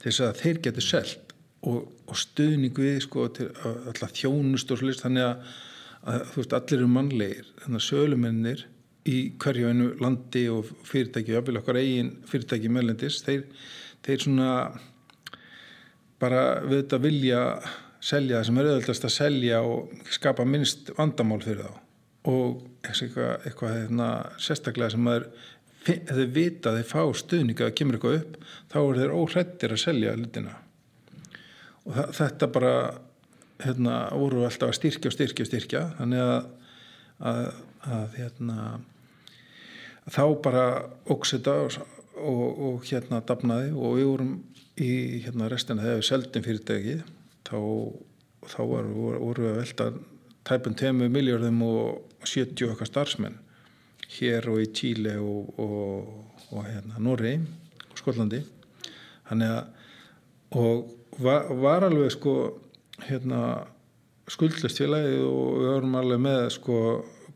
[0.02, 1.36] þess að þeir getur selt
[1.68, 5.52] og, og stuðning við sko til alltaf þjónust og slist þannig að,
[6.10, 7.52] að þú veist allir eru mannlegir.
[7.64, 8.66] Þannig að sölumennir
[9.10, 13.46] í hverju einu landi og fyrirtæki og okkar eigin fyrirtæki meðlendis þeir,
[14.06, 14.52] þeir svona
[16.22, 17.46] bara við þetta vilja
[18.02, 21.80] selja það sem er auðvitaðst að selja og skapa minnst vandamál fyrir þá.
[22.30, 24.10] Og eitthvað, eitthvað hefna,
[24.42, 25.28] sérstaklega sem maður
[25.86, 28.36] þeir vita, þeir fá stuðninga að kemur eitthvað upp,
[28.72, 30.58] þá er þeir óhrættir að selja hlutina.
[31.88, 32.74] Og þetta bara
[33.64, 35.82] hérna, voru alltaf að styrkja og styrkja og styrkja.
[35.98, 36.38] Þannig að,
[37.32, 37.42] að,
[37.98, 38.68] að hérna,
[40.10, 40.66] þá bara
[41.10, 41.80] óksita og,
[42.22, 43.74] og, og hérna dafnaði.
[43.74, 44.38] Og við vorum
[44.82, 44.94] í
[45.26, 47.04] hérna restina þegar við seldum fyrirtækið
[47.50, 47.60] þá,
[48.54, 49.88] þá voru, voru við að velta
[50.48, 53.38] tæpun temu miljardum og 70 okkar starfsmenn
[54.18, 58.42] hér og í Tíli og, og, og hérna, Norri og Skollandi
[59.32, 59.62] að
[60.52, 60.90] og
[61.24, 62.36] var, var alveg sko
[63.08, 63.64] hérna
[64.32, 66.78] skuldlust félagi og við vorum alveg með sko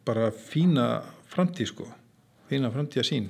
[0.05, 0.87] bara fína
[1.31, 1.87] framtíð sko.
[2.49, 3.29] Fína framtíða sín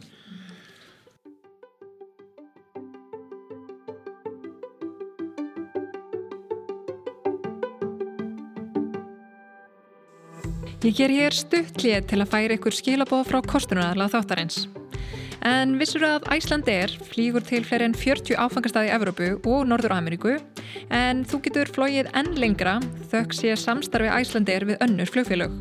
[10.86, 14.68] Ég ger hér stuttlið til að færa ykkur skilabóð frá kostunarlega þáttarins.
[15.42, 19.96] En vissur að Æsland er flýgur til fleiri en 40 áfangastæði í Evrópu og Norður
[19.96, 20.36] Ameríku
[20.94, 22.76] en þú getur flóið enn lengra
[23.10, 25.58] þökk sé samstarfi Æslandir við önnur flugfélög.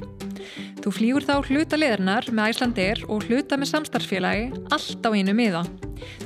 [0.84, 5.64] Þú flýgur þá hluta leðarnar með Æslandir og hluta með samstarfsfélagi allt á einu miða.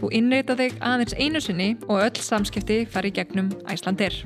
[0.01, 4.25] Þú innreita þig aðeins einu sinni og öll samskipti fari gegnum Æslandir.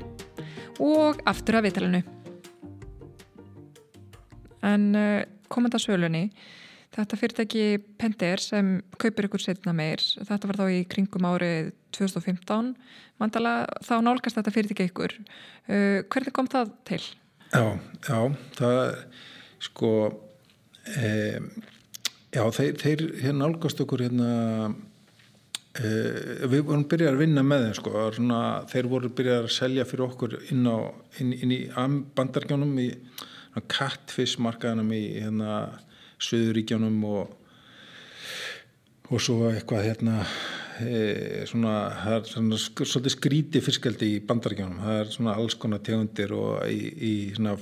[0.81, 2.22] Og aftur að viðtalinu
[4.65, 5.21] en uh,
[5.53, 6.25] komandi að sölunni
[6.93, 7.65] þetta fyrirtæki
[7.97, 12.73] Pender sem kaupir ykkur setna meir þetta var þá í kringum árið 2015
[13.21, 13.55] mandala
[13.85, 17.03] þá nálgast þetta fyrirtæki ykkur uh, hvernig kom það til?
[17.53, 18.19] Já, já
[18.57, 18.79] það
[19.63, 19.91] sko
[20.89, 21.09] e,
[22.33, 24.31] já þeir, þeir hérna nálgast okkur hérna
[25.77, 25.91] e,
[26.49, 28.41] við vorum byrjað að vinna með þeim sko svona,
[28.71, 30.77] þeir voru byrjað að selja fyrir okkur inn, á,
[31.21, 31.61] inn, inn í
[32.17, 32.89] bandargjónum í
[33.61, 35.61] kattfissmarkaðanum í hérna
[36.23, 37.39] Suðuríkjónum og
[39.13, 40.13] og svo eitthvað hérna
[40.81, 45.83] e, svona, það er svona svolítið skríti fiskaldi í bandaríkjónum það er svona alls konar
[45.85, 47.57] tegundir og í, í svona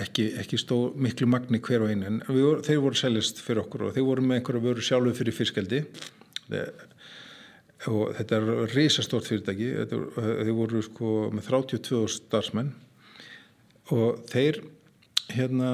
[0.00, 3.88] ekki, ekki stó miklu magni hver og einu en vor, þeir voru seljast fyrir okkur
[3.88, 5.82] og þeir voru með einhverju vöru sjálfu fyrir fiskaldi
[7.90, 9.70] og þetta er risastórt fyrirtæki.
[9.90, 12.70] Þeir voru sko með 32 starfsmenn.
[13.92, 14.62] Og þeir
[15.32, 15.70] hérna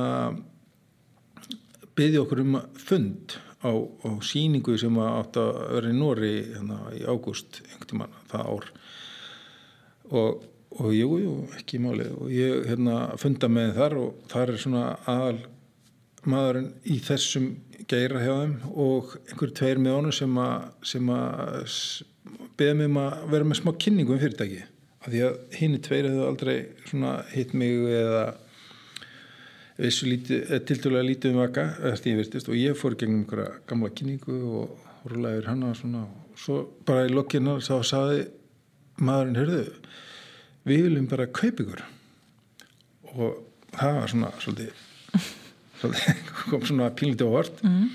[1.99, 7.03] byggði okkur um fund á, á síningu sem átt að vera í Nóri hérna, í
[7.05, 7.61] ágúst
[8.31, 8.69] það ár.
[10.11, 10.45] Og,
[10.79, 12.15] og jú, jú, ekki málið.
[12.19, 15.41] Og ég hérna, funda með þar og þar er svona aðal
[16.29, 17.53] maðurinn í þessum
[17.91, 20.67] geira hjá þeim og einhverju tveir með honum sem að,
[21.17, 21.79] að
[22.61, 24.61] beða mig um að vera með smá kynningu um fyrirtæki
[25.01, 26.57] af því að hinn í tveir hefur aldrei
[27.33, 28.25] hitt mig eða
[29.81, 31.67] þessu eh, tildulega lítið um vaka
[32.05, 36.05] ég virtist og ég fór gegnum einhverja gamla kynningu og rúlaði yfir hana og svona
[36.05, 38.27] og svo bara í lokkina þá saði
[39.01, 39.65] maðurinn, heyrðu
[40.69, 41.83] við viljum bara kaup ykkur.
[43.11, 43.41] Og
[43.73, 44.87] það var svona svolítið,
[45.81, 47.91] svolítið kom svona pínlítið á vort mm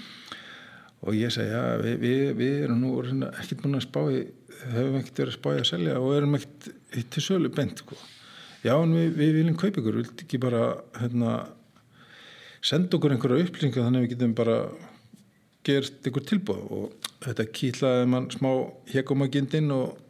[1.05, 4.23] og ég segi, já, við, við, við erum nú ekkert búin að spá í
[4.71, 6.69] höfum ekkert verið að spá í að selja og erum ekkert
[7.13, 7.97] til sölu bent sko.
[8.65, 10.63] já, en við, við viljum kaup ykkur, vilt ekki bara
[10.97, 11.35] hérna
[12.65, 14.57] senda okkur einhverja upplýsingu þannig að við getum bara
[15.65, 18.49] gert einhver tilbúð og þetta kýtlaði mann smá
[18.91, 20.01] hekumagindin og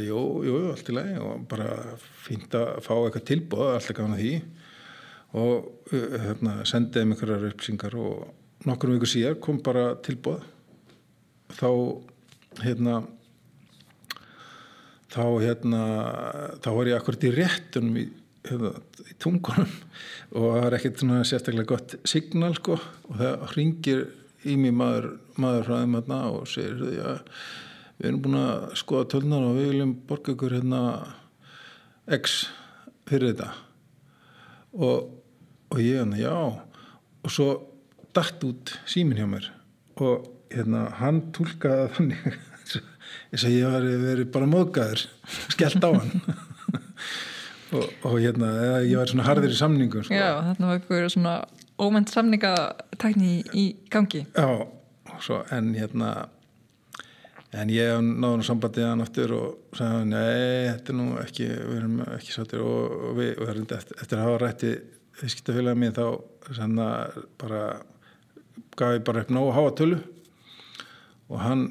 [0.00, 1.70] jú, jú, allt í lagi og bara
[2.24, 4.34] fínt að fá eitthvað tilbúð alltaf gana því.
[5.34, 10.44] Og hérna, sendiði með einhverjar upplýsingar og nokkur um ykkur síðar kom bara tilbúð
[11.58, 11.70] þá
[12.62, 13.00] hérna
[15.14, 15.82] þá hérna
[16.62, 18.06] þá var ég akkurat í réttunum í
[18.44, 19.70] í tungunum
[20.36, 22.76] og það er ekkert svona sérstaklega gott signal sko.
[23.08, 24.04] Og það ringir
[24.44, 27.20] í mig maður, maður frá þeim hérna og segir að
[27.98, 30.80] við erum búin að skoða tölnar og við viljum borga ykkur hérna
[32.18, 32.38] X
[33.08, 33.50] fyrir þetta.
[34.74, 35.12] Og,
[35.72, 36.34] og ég hérna já.
[37.24, 37.50] Og svo
[38.14, 39.48] dætt út símin hjá mér
[40.04, 42.26] og hérna hann tólkaði þannig.
[43.32, 45.06] Eins og ég var verið bara móðgæður
[45.54, 46.12] skellt á hann
[47.74, 48.50] og, og hérna
[48.84, 50.14] ég var svona harður í samningum sko.
[50.16, 51.34] Já, þarna var ykkur svona
[51.82, 54.24] ómend samningatækni í, í gangi.
[54.30, 54.48] Já,
[55.24, 56.14] svo, en hérna
[57.54, 61.48] en ég náðu nú sambandið hann aftur og sagði hann, nei, þetta er nú ekki
[61.50, 62.64] við erum ekki sáttir.
[62.64, 64.72] Og, og við, við erum eftir, eftir að hafa rætti
[65.20, 66.06] viðskiptafélagið mér þá
[66.58, 66.88] sanna,
[67.40, 67.62] bara
[68.74, 70.00] gaf ég bara upp nógu að háa tölu.
[71.30, 71.64] Og hann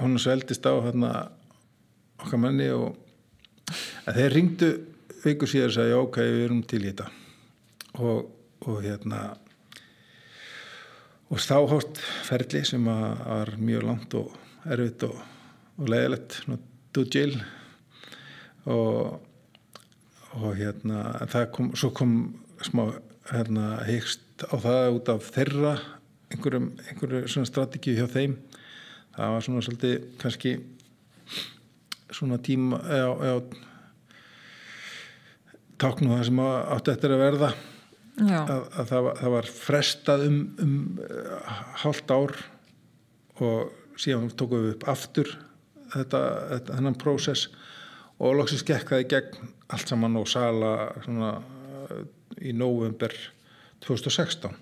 [0.00, 1.12] hún sveldist á hérna
[2.22, 2.96] okkar manni og
[4.06, 4.70] þeir ringdu
[5.22, 7.08] viku síðan sagði ok, við erum til í þetta.
[8.02, 8.28] Og,
[8.66, 9.22] og hérna
[11.32, 14.34] og þá hótt ferli sem var mjög langt og
[14.68, 15.16] erfitt og,
[15.80, 16.42] og leiðilegt
[17.14, 17.38] jail
[18.68, 19.22] og,
[20.36, 22.12] og hérna kom, svo kom
[22.62, 22.90] smá
[23.30, 25.72] hérna hyggst á það út af þeirra
[26.32, 28.36] einhverjum, einhverju svona strategíu hjá þeim.
[29.12, 30.54] Það var svona svolítið kannski
[32.12, 33.40] svona tíma eða,
[35.82, 37.52] eða táknu það sem átti eftir að verða.
[38.22, 40.74] Að, að það, var, það var frestað um, um
[41.80, 42.34] hálft ár
[43.42, 45.30] og síðan tókum við upp aftur
[45.94, 46.20] þetta,
[46.50, 47.46] þetta hennan prósess
[48.20, 50.74] og loksist gekk það í gegn allt saman og sala
[51.06, 51.32] svona,
[52.36, 53.16] í november
[53.80, 54.52] 2016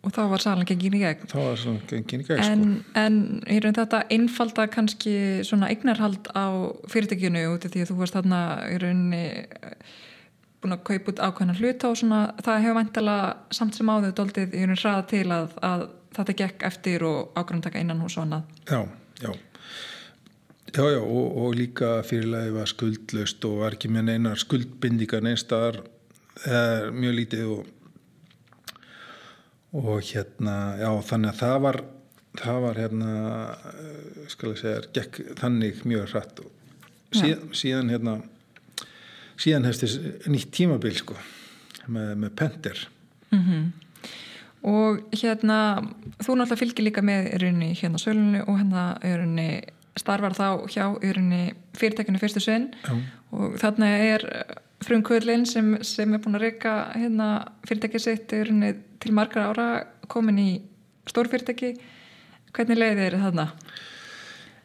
[0.00, 1.28] og þá var salan gengin í gegn.
[1.28, 2.92] Þá var salan gengin í gegn en, sko.
[3.02, 3.18] en
[3.52, 5.14] er þetta einfalda kannski
[5.46, 8.40] svona eignarhald á fyrirtækjunu út af því að þú varst þarna
[8.70, 9.98] í rauninni eh,
[10.60, 13.18] búin að kaupa út ákveðna hluta og svona það hefur vantala
[13.52, 15.86] samt sem áður doldið í rauninni hraða til að, að
[16.16, 18.58] þetta gekk eftir og ákveðantaka innan og annað.
[18.70, 18.82] Já,
[19.20, 19.32] já.
[20.70, 25.80] Já, já, og, og líka fyrirlega var skuldlaust og var ekki með neina skuldbindíkar neinstaðar
[26.94, 27.64] mjög lítið og
[29.72, 31.82] og hérna, já þannig að það var
[32.38, 33.12] það var hérna
[34.30, 36.42] skal ég segja, gekk þannig mjög hratt.
[36.44, 38.16] Og síðan, síðan hérna
[39.40, 39.96] síðan hefstis
[40.30, 41.16] nýtt tímabil sko
[41.90, 42.86] með, með Penter.
[43.30, 43.66] Mm -hmm.
[44.62, 45.58] og hérna
[46.18, 49.62] þú náttúrulega fylgir líka með rauninni hérna sölunni og hérna rauninni
[49.96, 52.74] starfar þá hjá rauninni fyrirtekinu fyrstu sinn.
[53.30, 54.26] Og þarna er
[54.84, 57.30] frumkvöldin sem, sem er búin að reyka hérna
[57.68, 59.68] fyrirtekið sitt til margra ára
[60.10, 60.50] komin í
[61.10, 61.74] stórfyrirtæki.
[62.54, 63.46] Hvernig leiði þeir þarna?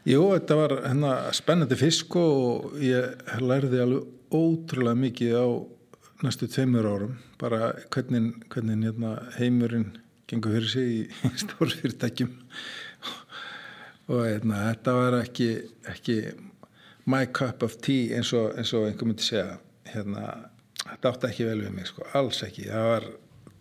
[0.05, 5.47] Jú, þetta var hérna spennandi fisk og ég lærði alveg ótrúlega mikið á
[6.25, 7.15] næstu tveimur árum.
[7.41, 9.91] Bara hvernig, hvernig hérna, heimurinn
[10.29, 12.33] gengur fyrir sig í stórfyrirtækjum.
[14.13, 15.49] Og hérna, þetta var ekki,
[15.89, 16.19] ekki
[17.09, 19.57] my cup of tea eins og, eins og einhver myndi segja
[19.91, 20.25] hérna,
[20.81, 22.67] þetta átti ekki vel við mig sko, alls ekki.
[22.71, 23.07] Það var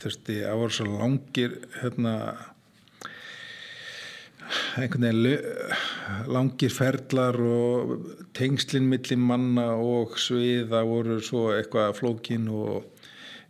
[0.03, 2.15] þurfti, það voru svo langir hérna
[4.77, 7.95] einhvern veginn langir ferlar og
[8.37, 12.85] tengslinn millir manna og sviða voru svo eitthvað flókin og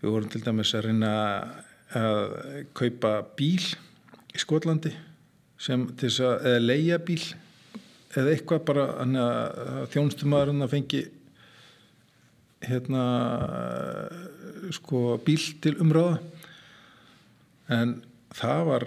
[0.02, 1.14] við vorum til dæmis að reyna
[1.94, 2.20] að
[2.76, 3.62] kaupa bíl
[4.34, 4.92] í Skotlandi
[5.60, 7.22] sem til þess að, eða leia bíl
[8.14, 8.86] eða eitthvað bara
[9.90, 11.04] þjónstumæðurinn að fengi
[12.68, 13.04] hérna
[14.74, 16.18] sko bíl til umröða
[17.74, 17.96] en
[18.34, 18.86] það var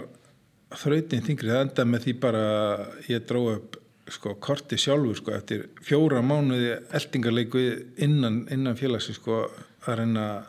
[0.78, 2.46] þrautin þingri, það enda með því bara
[3.08, 3.78] ég dró upp
[4.12, 7.64] sko korti sjálfur sko eftir fjóra mánuði eldingarleiku
[8.04, 9.44] innan, innan félagsi sko
[9.88, 10.46] að reyna að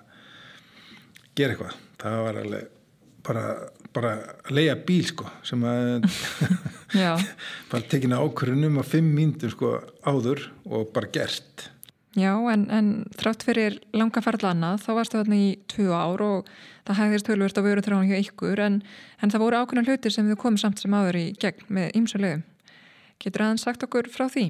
[1.39, 1.79] gera eitthvað.
[1.99, 2.69] Það var alveg
[3.27, 3.45] bara,
[3.95, 4.13] bara
[4.55, 6.07] leia bíl sko sem að
[7.71, 9.75] bara tekina ákvörðunum að fimm mínutur sko
[10.07, 11.69] áður og bara gert
[12.17, 12.87] Já, en, en
[13.21, 16.49] þrátt fyrir langa ferðla annað, þá varstu þarna í tvö ár og
[16.89, 18.79] það hægðist tölvist á vöru þráðan hjá ykkur, en,
[19.21, 22.47] en það voru ákveðna hlutir sem við komum samt sem aður í gegn með ymsulegum.
[23.21, 24.49] Getur aðeins sagt okkur frá því?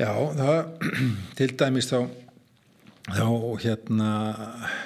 [0.00, 0.60] Já, það
[1.38, 1.98] til dæmis þá
[3.12, 3.26] þá
[3.60, 4.10] hérna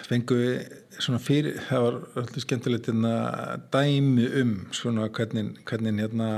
[0.09, 0.57] fengu við
[0.99, 3.13] svona fyrir, það var alltaf skemmtilegt hérna
[3.73, 6.31] dæmi um svona hvernig, hvernig hérna,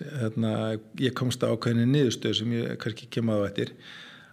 [0.00, 0.54] hérna
[1.00, 3.74] ég komst á ákveðinni niðurstöð sem ég kannski kemaði á eftir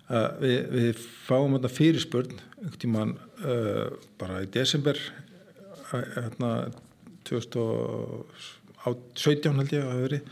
[0.10, 0.96] að við, við
[1.28, 3.12] fáum þetta fyrirspörn einhvern tíman
[3.46, 3.88] uh,
[4.20, 4.98] bara í desember
[5.90, 6.52] hérna
[7.30, 10.24] 2017 held ég að hafa verið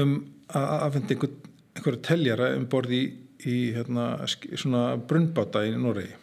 [0.00, 0.12] um
[0.54, 1.32] að aðfenda einhver,
[1.76, 3.00] einhverju teljara um borði í,
[3.46, 6.14] í hérna, svona brunnbáta í Noregi.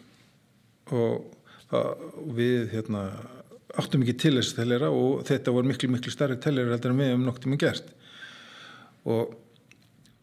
[0.94, 1.12] Og
[1.70, 1.86] það,
[2.36, 3.02] við hérna
[3.74, 7.10] áttum ekki til þessi tellera og þetta voru miklu, miklu starri tellera heldur en við
[7.12, 7.86] hefum noktið minn gert.
[9.04, 9.22] Og,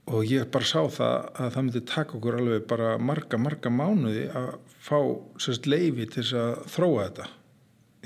[0.09, 4.25] og ég bara sá það að það myndi taka okkur alveg bara marga, marga mánuði
[4.33, 4.49] að
[4.81, 4.97] fá
[5.41, 7.27] sérst leifi til þess að þróa þetta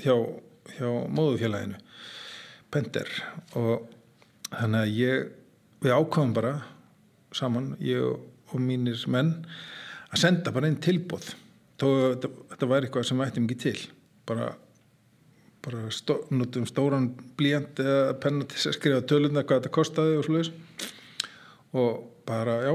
[0.04, 0.16] hjá,
[0.76, 1.80] hjá móðufélaginu
[2.74, 3.10] Pender
[3.56, 3.86] og
[4.50, 5.28] þannig að ég
[5.84, 6.54] við ákvæmum bara
[7.36, 9.32] saman, ég og mínir menn
[10.12, 11.32] að senda bara einn tilbúð
[11.80, 13.78] þó þetta, þetta væri eitthvað sem vættum ekki til.
[14.26, 14.50] Bara,
[15.64, 20.26] bara stó, notum stóran blíjant eða penna til að skrifa tölunda hvað þetta kostiði og
[20.26, 20.52] slúðis
[21.72, 22.74] og bara já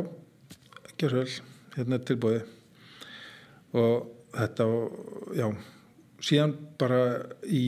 [1.02, 1.30] gjör vel,
[1.76, 2.42] hérna er tilbúði
[3.78, 4.68] og þetta
[5.38, 5.48] já,
[6.22, 7.02] síðan bara
[7.48, 7.66] í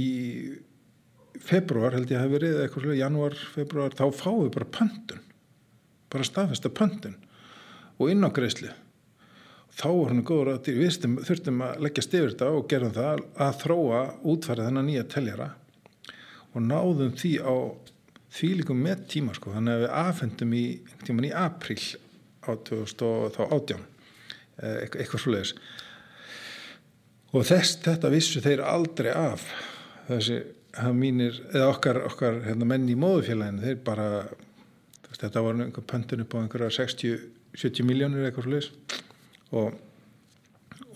[1.43, 5.24] februar held ég að hef verið eitthvað slúið, januar, februar þá fáum við bara pöntun.
[6.13, 7.17] Bara staðfesta pöntun
[7.97, 8.69] og inn á greiðslu
[9.74, 13.59] þá var hann góður að við þurftum að leggja stifir þetta og gerðum það að
[13.63, 14.01] þróa
[14.34, 15.49] útfærið þennan nýja teljara
[16.53, 17.55] og náðum því á
[18.34, 19.53] því líkum með tíma sko.
[19.53, 20.65] Þannig að við afhendum í,
[21.29, 21.79] í april
[22.43, 25.53] á 2018 eh, eitthvað svoleiðis.
[27.34, 29.45] Og þess þetta vissu þeir aldrei af.
[30.09, 30.41] Þessi
[30.93, 34.07] mínir, eða okkar, okkar hérna, menn í móðufélaginu þeir bara
[35.13, 38.69] þetta var einhver pöntun upp á einhverja 60-70 miljónir eitthvað sluðis
[39.53, 39.75] og,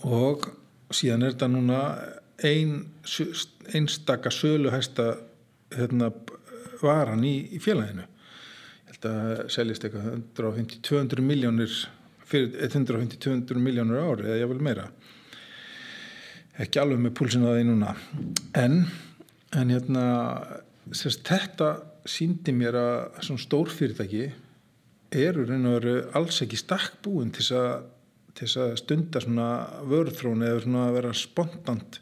[0.02, 0.48] og
[0.90, 1.82] síðan er þetta núna
[2.44, 2.74] ein,
[3.74, 5.12] einstaka söluhæsta
[5.76, 6.10] hérna,
[6.82, 8.06] varan í, í félaginu.
[8.88, 11.74] Ég held að seljist eitthvað 150-200 miljónir
[12.28, 14.88] fyrir 150-200 miljónir ári eða ég vil meira.
[16.58, 17.92] Ekki alveg með púlsinu að því núna.
[18.58, 18.80] En,
[19.56, 20.06] en hérna
[20.90, 21.70] sérst, þetta
[22.08, 24.26] síndi mér að svona stórfyrirtæki
[25.18, 29.48] eru reyn og veru alls ekki stakk búin til þess að stunda svona
[29.88, 32.00] vörðrón eða svona vera spontant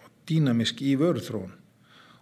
[0.00, 1.52] og dýnamisk í vörðrón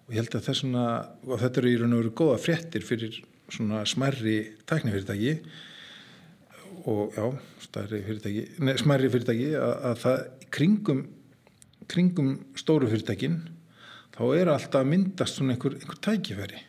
[0.07, 0.87] og ég held að þessuna
[1.27, 3.21] og þetta eru í raun og veru góða fréttir fyrir
[3.53, 4.37] svona smærri
[4.67, 5.35] tæknifyrirtæki
[6.91, 7.27] og já,
[7.79, 10.23] fyrirtæki, nei, smærri fyrirtæki að, að það
[10.55, 11.03] kringum
[11.91, 13.41] kringum stóru fyrirtækin
[14.17, 16.63] þá er alltaf myndast svona einhver, einhver tækifæri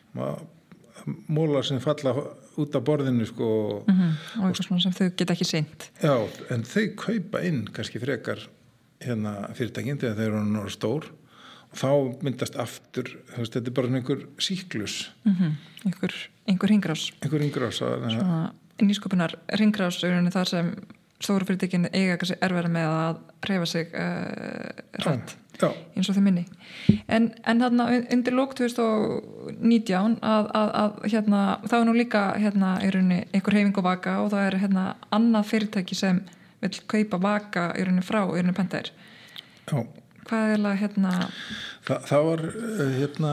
[1.28, 2.14] mólar sem falla
[2.60, 3.48] út af borðinu sko,
[3.86, 4.12] mm -hmm.
[4.40, 6.16] og eitthvað svona sem þau geta ekki seint já,
[6.50, 8.48] en þau kaupa inn kannski frekar
[9.00, 11.10] hérna fyrirtækinn þegar þau eru náttúrulega stór
[11.74, 11.90] þá
[12.24, 15.54] myndast aftur veist, þetta er bara einhver síklus mm -hmm.
[15.86, 16.14] einhver,
[16.48, 17.80] einhver ringrás einhver ringrás
[18.82, 20.02] nýsköpunar ringrás
[20.34, 20.74] þar sem
[21.20, 23.16] stóru fyrirtækinn eiga erfæra með að
[23.48, 25.70] reyfa sig uh, rætt Já.
[25.94, 26.44] eins og þau minni
[27.06, 32.70] en, en þarna undir lók 2019 að, að, að hérna, þá er nú líka hérna,
[33.32, 36.24] einhver hefing og vaka og það er hérna, annað fyrirtæki sem
[36.64, 37.68] vil kaupa vaka
[38.02, 38.24] frá
[38.56, 38.90] Pender
[39.70, 39.86] Já.
[40.28, 41.12] Hvað er það hérna?
[41.84, 43.32] Þa, það var eh, hérna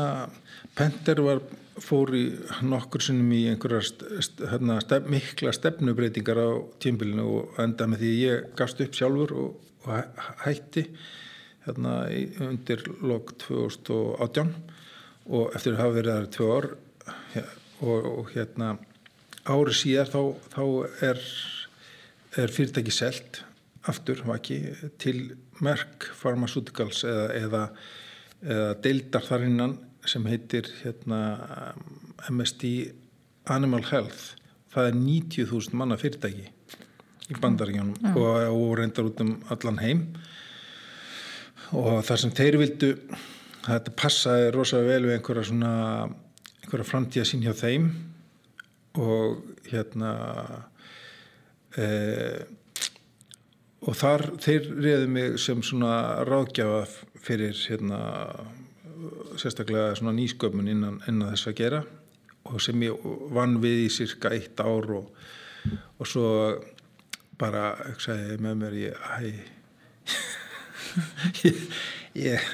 [0.77, 1.41] Pender var
[1.81, 2.23] fór í
[2.63, 3.81] nokkur sinnum í einhverja
[4.21, 6.49] st hérna, stef, mikla stefnubreitingar á
[6.83, 10.85] tímbilinu og enda með því ég gafst upp sjálfur og, og hætti
[11.65, 11.95] hérna
[12.47, 14.53] undir lok 2018
[15.31, 16.69] og eftir að hafa verið þar tvö ár
[17.81, 18.73] og, og hérna
[19.49, 20.21] árið síðar þá,
[20.53, 20.63] þá
[21.09, 21.23] er,
[22.43, 23.41] er fyrirtæki selt
[23.89, 24.59] aftur, vaki,
[25.01, 25.31] til
[25.61, 27.63] Merck Pharmaceuticals eða, eða,
[28.41, 29.77] eða deildar þar innan
[30.09, 31.21] sem heitir hérna,
[32.31, 32.71] MSD
[33.53, 34.35] Animal Health.
[34.71, 36.47] Það er 90.000 manna fyrirtæki
[37.31, 38.15] í bandaríkjónum mm.
[38.17, 40.05] og, og reyndar út um allan heim.
[41.71, 42.91] Og það sem þeir vildu
[43.65, 45.73] þetta passaði rosalega vel við einhverja svona
[46.61, 47.91] einhverja framtíða sín hjá þeim.
[48.99, 50.11] Og hérna
[51.77, 51.85] e,
[53.81, 56.83] og þar þeir reyði mig sem svona ráðgjafa
[57.21, 58.01] fyrir hérna
[59.39, 61.81] sérstaklega svona nýsköpun innan, innan þess að gera
[62.49, 65.09] og sem ég vann við í cirka eitt ár og,
[65.97, 66.27] og svo
[67.41, 68.99] bara hugsaði með mér ég,
[71.47, 71.61] ég,
[72.17, 72.49] ég,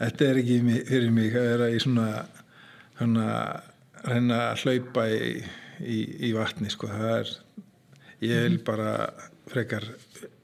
[0.00, 0.58] þetta er ekki
[0.88, 2.08] fyrir mig að vera í svona,
[2.98, 3.28] svona
[4.06, 5.30] reyna að hlaupa í,
[5.80, 5.98] í,
[6.28, 6.90] í vatni sko.
[6.92, 7.32] Það er
[8.26, 8.92] ég vil bara
[9.52, 9.88] frekar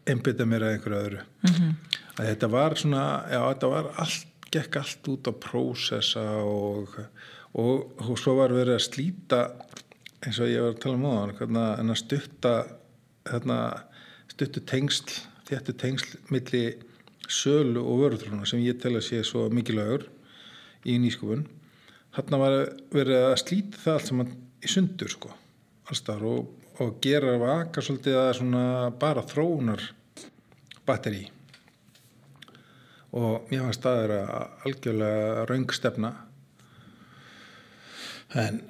[0.09, 1.74] einbita mér að einhverju öðru mm -hmm.
[2.18, 6.96] að þetta var svona já þetta var allt, gekk allt út á prósessa og,
[7.53, 9.42] og, og svo var verið að slíta
[10.22, 11.05] eins og ég var að tala um
[11.57, 12.55] það en að stutta
[13.24, 13.59] þarna,
[14.28, 16.64] stuttu tengsl þetta tengsl milli
[17.28, 20.09] sölu og vörðruna sem ég tel að sé svo mikilvægur
[20.84, 21.46] í nýskupun
[22.12, 25.30] hann var verið að slíta það allt saman í sundur sko
[25.90, 26.50] allstar og,
[26.81, 28.64] og gera vaka svolítið að svona
[29.01, 29.85] bara þróunar
[30.89, 31.27] batteri
[33.12, 34.14] og mér fannst það er
[34.66, 36.12] algjörlega raungstefna
[38.43, 38.62] en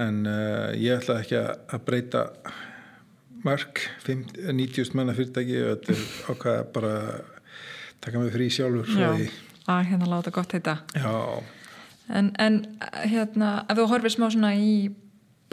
[0.00, 2.26] en uh, ég ætla ekki að breyta
[3.44, 6.92] mark 90 manna fyrirtæki og þetta er ákvað bara
[8.02, 9.10] taka mig frí sjálfur Já,
[9.70, 10.78] að hérna láta gott heita.
[10.94, 11.42] Já.
[12.10, 12.58] En, en
[13.06, 14.72] hérna, ef þú horfið smá svona í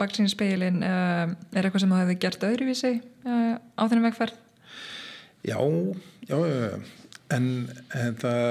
[0.00, 4.40] baksínspeilin uh, er eitthvað sem þú hefði gert öðruvísi uh, á þennum vegferð?
[5.46, 5.56] Já,
[6.28, 6.36] já,
[7.32, 7.46] en,
[7.96, 8.42] en það,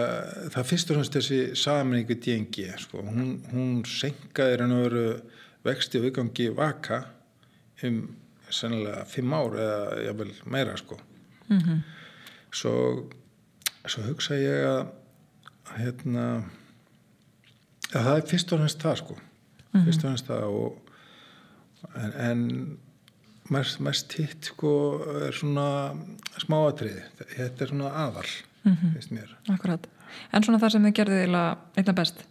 [0.56, 5.06] það fyrst og fremst þessi saminningu DNG, sko, hún, hún senkaði raun og veru
[5.68, 7.04] vexti og viðgangi vaka
[7.86, 8.02] um
[8.50, 10.98] sennilega fimm ár eða jável meira, sko.
[11.50, 11.80] Mm -hmm.
[12.52, 13.10] Svo,
[13.86, 14.88] svo hugsa ég að,
[15.78, 16.44] hérna,
[17.94, 19.86] að það er fyrst og fremst það, sko, mm -hmm.
[19.86, 20.89] fyrst og fremst það og
[21.96, 22.44] en, en
[23.54, 24.74] mest, mest hitt sko
[25.28, 25.70] er svona
[26.42, 27.04] smáatriði,
[27.36, 28.28] þetta er svona aðal
[28.64, 28.94] mm -hmm.
[28.94, 29.36] finnst mér.
[29.50, 29.88] Akkurat,
[30.34, 32.24] en svona það sem þið gerðið einlega best?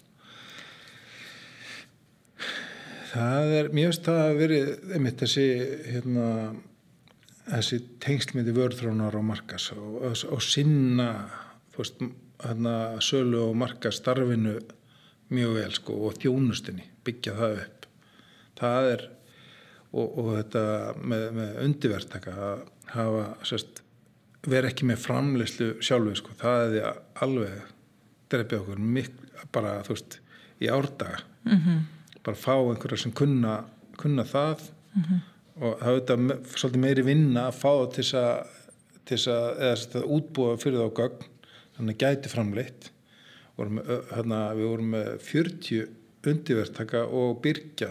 [3.09, 5.47] Það er, finnst það að verið einmitt þessi
[5.93, 6.55] hérna,
[7.49, 11.31] þessi tengslmyndi vörðrónar og markas og, og, og sinna
[11.77, 12.03] veist,
[12.45, 14.59] hérna sölu og markas starfinu
[15.35, 17.87] mjög vel sko og þjónustinni byggja það upp.
[18.59, 19.09] Það er
[19.93, 20.65] og, og þetta
[21.01, 22.65] með, með undirvertaka að
[22.95, 23.83] hafa sérst,
[24.49, 27.75] vera ekki með framleyslu sjálfu sko, það er alveg
[28.33, 30.21] drefið okkur miklu, bara þú veist
[30.61, 31.23] í árdaga.
[31.45, 31.87] Mm -hmm
[32.29, 33.63] bara fá einhverja sem kunna,
[33.97, 34.69] kunna það.
[34.95, 35.21] Mm -hmm.
[35.63, 36.17] og það þetta
[36.59, 38.47] svolítið meiri vinna að fá til þess að,
[39.09, 41.25] eða þess að útbúa fyrir þá gögn,
[41.77, 42.91] þannig að gæti framleitt.
[43.57, 43.81] Vorum,
[44.15, 45.89] hérna, við vorum með 40
[46.29, 47.91] undirvertaka og byrkja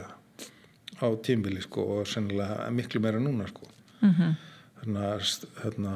[1.02, 3.68] á tímbili sko og sennilega miklu meira núna sko
[4.02, 4.34] mm -hmm.
[4.86, 5.94] að hérna,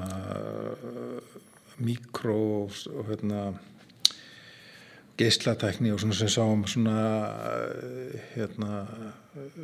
[1.79, 3.53] mikró og hérna
[5.17, 6.97] geislatækni og svona sem sáum svona
[8.35, 8.85] hérna,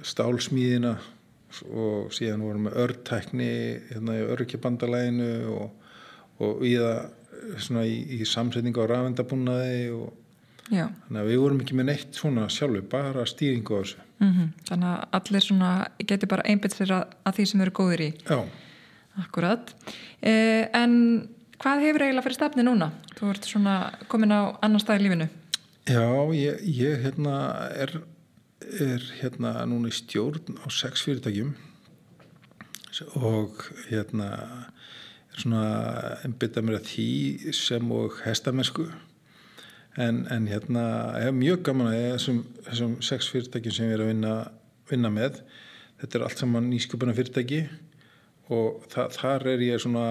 [0.03, 0.95] stálsmíðina
[1.71, 5.71] og síðan vorum við örtækni hérna í örkjabandalæginu og,
[6.39, 7.09] og í það
[7.57, 10.13] svona í, í samsetningu á rafendabúnaði og
[10.68, 10.89] Já.
[11.07, 14.47] þannig að við vorum ekki með neitt svona sjálfur, bara stýringu á þessu mm -hmm.
[14.68, 18.11] Þannig að allir svona getur bara einbit sér að, að því sem eru góðir í
[18.28, 18.39] Já
[19.18, 19.74] Akkurat
[20.22, 22.91] eh, En hvað hefur eiginlega fyrir stefni núna?
[23.15, 25.30] Þú ert svona komin á annan stað í lífinu
[25.88, 28.01] Já, ég, ég hérna er,
[28.59, 31.55] er hérna núna í stjórn á sex fyrirtækjum
[33.15, 34.30] og hérna
[35.32, 35.63] er svona
[36.26, 38.89] einbitað mér að því sem og hestamennsku
[39.98, 40.84] en, en hérna
[41.18, 44.36] ég hef mjög gaman að þessum, þessum sex fyrirtækjum sem ég er að vinna,
[44.91, 45.41] vinna með.
[46.02, 47.64] Þetta er allt saman nýsköpuna fyrirtæki
[48.54, 50.06] og það, þar er ég svona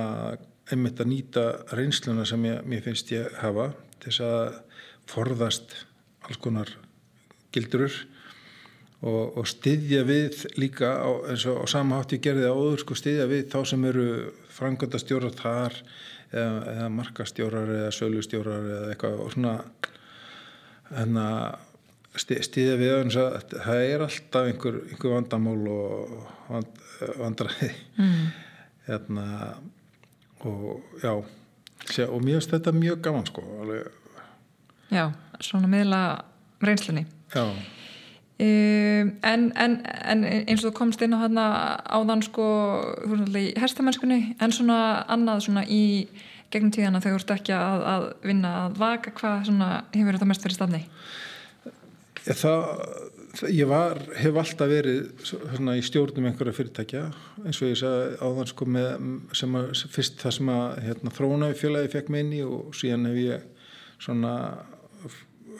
[0.72, 1.44] einmitt að nýta
[1.78, 3.70] reynsluna sem ég, mér finnst ég hafa
[4.02, 4.58] þess að
[5.06, 5.76] forðast
[6.26, 6.72] alls konar
[7.54, 7.94] gildurur
[9.06, 13.28] og, og styðja við líka á, eins og á samahátt ég gerði áður sko styðja
[13.30, 14.08] við þá sem eru
[14.56, 15.78] frangöndastjórar þar
[16.32, 19.54] eða, eða markastjórar eða sölustjórar eða eitthvað og svona
[20.90, 21.28] hérna
[22.16, 26.14] stiðja við að það er alltaf einhver, einhver vandamál og
[26.48, 26.82] vand,
[27.20, 27.70] vandræði.
[28.00, 28.26] Mm.
[28.86, 29.26] hérna
[30.46, 33.90] og já og mér finnst þetta mjög gaman sko alveg.
[34.90, 35.10] Já,
[35.42, 36.02] svona miðla
[36.62, 37.06] reynslunni.
[37.34, 37.44] Já
[38.42, 41.48] um, en, en, en eins og þú komst inn á hana
[41.88, 42.46] áðan sko
[43.36, 44.78] í herstamennskunni en svona
[45.08, 45.84] annað svona í
[46.52, 50.28] gegnum tíðana þegar þú ert ekki að, að vinna að vaka, hvað svona hefur þetta
[50.30, 50.82] mest fyrir stafni?
[52.26, 52.70] Það,
[53.54, 57.02] ég var, hef alltaf verið svona í stjórnum einhverja fyrirtækja
[57.44, 58.88] eins og ég sagði áðan sko með
[59.38, 63.10] sem að fyrst það sem að hérna, þrónaði fjölaði fekk með inn í og síðan
[63.10, 63.68] hef ég
[64.02, 64.32] svona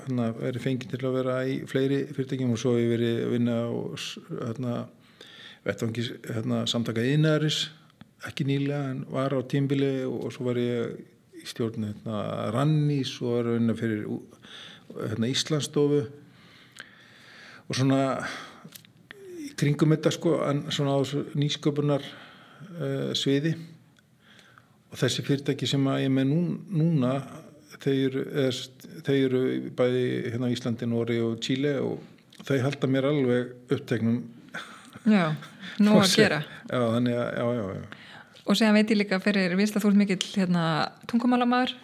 [0.04, 3.34] hérna, verið fengið til að vera í fleiri fyrirtækjum og svo hefur ég verið að
[3.36, 4.06] vinna og
[4.42, 4.76] hérna,
[5.66, 7.66] vettvangi hérna, samtaka einæris
[8.24, 10.96] ekki nýlega en var á tímbili og svo var ég
[11.36, 12.20] í stjórn hérna,
[12.54, 14.04] Rannís og var að vinna fyrir
[14.96, 16.02] hérna, Íslandsstofu.
[17.66, 18.00] Og svona
[19.42, 20.36] í kringum þetta sko
[20.74, 21.00] svona á
[21.36, 23.56] nýsköpunar uh, sviði.
[24.90, 26.40] Og þessi fyrirtæki sem að ég með nú,
[26.70, 27.16] núna
[27.82, 28.24] þau eru,
[29.06, 29.42] þau eru
[29.76, 32.00] bæði hérna Íslandi, Nóri og Tíli og
[32.46, 34.22] þau halda mér alveg upptegnum
[35.06, 35.36] Já,
[35.78, 36.40] nú að gera.
[36.66, 38.06] Já, þannig að, já, já, já.
[38.46, 40.64] Og segja veit ég líka fyrir, viðst að þú ert mikill hérna,
[41.10, 41.76] tungumálamæður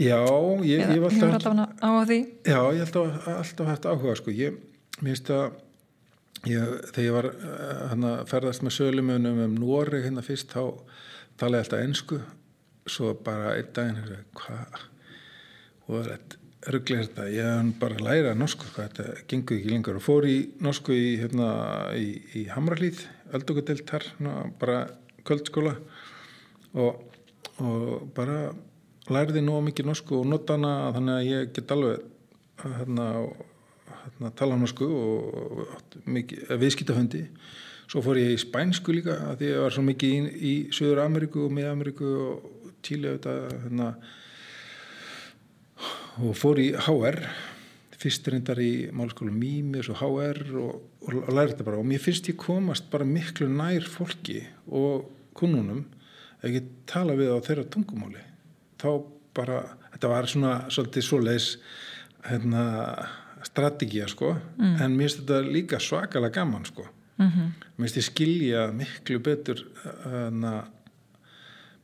[0.00, 0.20] Já,
[0.64, 2.18] ég, ég var alltaf alltaf á því?
[2.48, 4.56] Já, ég held að alltaf hægt áhuga sko, ég
[5.04, 5.58] minnst að
[6.48, 7.28] ég, þegar ég var
[7.90, 10.80] hérna, ferðast með sölumunum um Nóri hérna fyrst, þá
[11.40, 12.22] talaði alltaf ennsku
[12.86, 14.80] svo bara einn daginn hvað
[15.90, 19.98] og þetta rugglega þetta, ég hef bara að læra norsku, hvað þetta gengur ekki lengur.
[19.98, 21.48] Og fór í norsku í, hérna,
[21.98, 22.08] í,
[22.38, 23.02] í Hamralíð,
[23.34, 24.06] öldugudelt þar,
[24.60, 24.84] bara
[25.26, 25.74] kvöldskóla.
[26.78, 27.02] Og,
[27.58, 28.52] og bara
[29.10, 32.06] læriði nú mikið norsku og nota hana þannig að ég get alveg
[32.62, 33.08] hérna,
[34.04, 35.34] hérna tala norsku og,
[36.06, 37.26] og viðskiptaföndi
[37.90, 41.42] svo fór ég í spænsku líka að ég var svo mikið í, í Söður Ameríku
[41.44, 43.94] og Mið-Ameríku og Tíli hérna
[46.22, 47.18] og fór í HR
[48.02, 52.02] fyrst reyndar í málskólu Mímis og HR og, og, og lærði þetta bara og mér
[52.02, 55.08] finnst ég komast bara miklu nær fólki og
[55.38, 55.84] kunnunum
[56.42, 58.22] ef ég tala við á þeirra tungumáli
[58.82, 58.88] þá
[59.36, 59.62] bara,
[59.94, 61.48] þetta var svona svolítið svoleiðis
[62.26, 62.64] hérna,
[63.46, 64.76] strategía sko mm.
[64.82, 67.48] en mér finnst þetta líka svakalega gaman sko mm -hmm.
[67.76, 69.62] mér finnst ég skilja miklu betur
[70.04, 70.64] hérna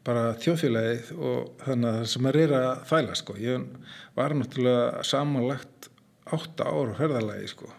[0.08, 3.36] bara þjóðfélagið og þannig að það sem er að þæla sko.
[3.42, 3.66] Ég
[4.16, 5.90] var náttúrulega samanlagt
[6.28, 7.70] átta ára ferðalagi sko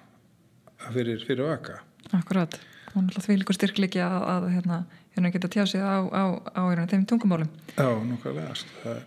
[0.93, 1.79] fyrir, fyrir vaka.
[2.15, 2.57] Akkurat,
[2.93, 4.79] og náttúrulega því líkur styrkliki að, að hérna,
[5.15, 6.23] hérna geta tjá sig á, á,
[6.53, 7.49] á hérna, þeim tungumálum.
[7.75, 8.57] Já, nákvæmlega.
[8.83, 9.03] Það...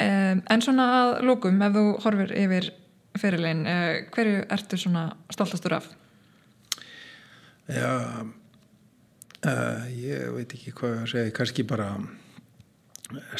[0.00, 2.70] Um, en svona að lókum, ef þú horfir yfir
[3.20, 5.90] fyrirlegin, uh, hverju ertu svona stoltastur af?
[7.70, 7.92] Já,
[9.44, 11.92] uh, ég veit ekki hvað að segja, kannski bara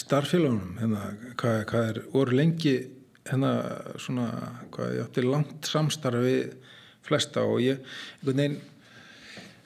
[0.00, 1.04] starffélagunum hérna,
[1.40, 2.74] hvað, hvað er voru lengi
[3.28, 3.52] hérna
[4.00, 4.26] svona
[4.74, 6.36] hvað ég átti langt samstarfi
[7.06, 8.58] flesta og ég einhvern veginn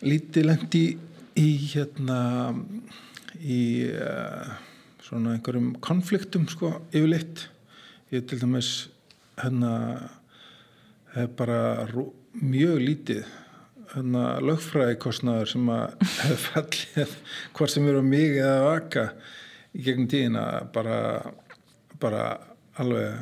[0.04, 0.84] lítið lendi
[1.40, 2.18] í hérna
[3.40, 4.50] í uh,
[5.04, 7.48] svona einhverjum konfliktum sko yfirleitt.
[8.14, 8.90] Ég til dæmis
[9.40, 9.72] hérna
[11.14, 11.86] hef bara
[12.34, 13.24] mjög lítið
[13.94, 17.16] hérna lögfræðikostnaður sem að hef fallið
[17.54, 19.08] hvort sem eru mig eða vaka
[19.74, 20.44] í gegnum tíðina
[20.74, 20.98] bara,
[22.02, 22.26] bara
[22.80, 23.18] alveg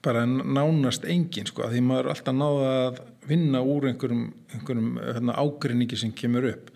[0.00, 5.36] bara nánast engin sko því maður er alltaf náða að vinna úr einhverjum, einhverjum hérna,
[5.36, 6.70] ágrinningi sem kemur upp.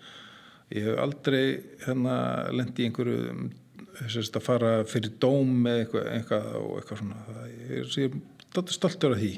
[0.73, 1.45] Ég hef aldrei
[1.85, 2.15] hérna,
[2.53, 3.49] lendi í einhverju
[3.95, 7.25] að fara fyrir dóm með eitthvað, eitthvað og eitthvað svona.
[7.27, 7.99] Það, ég
[8.61, 9.33] er stoltur af því.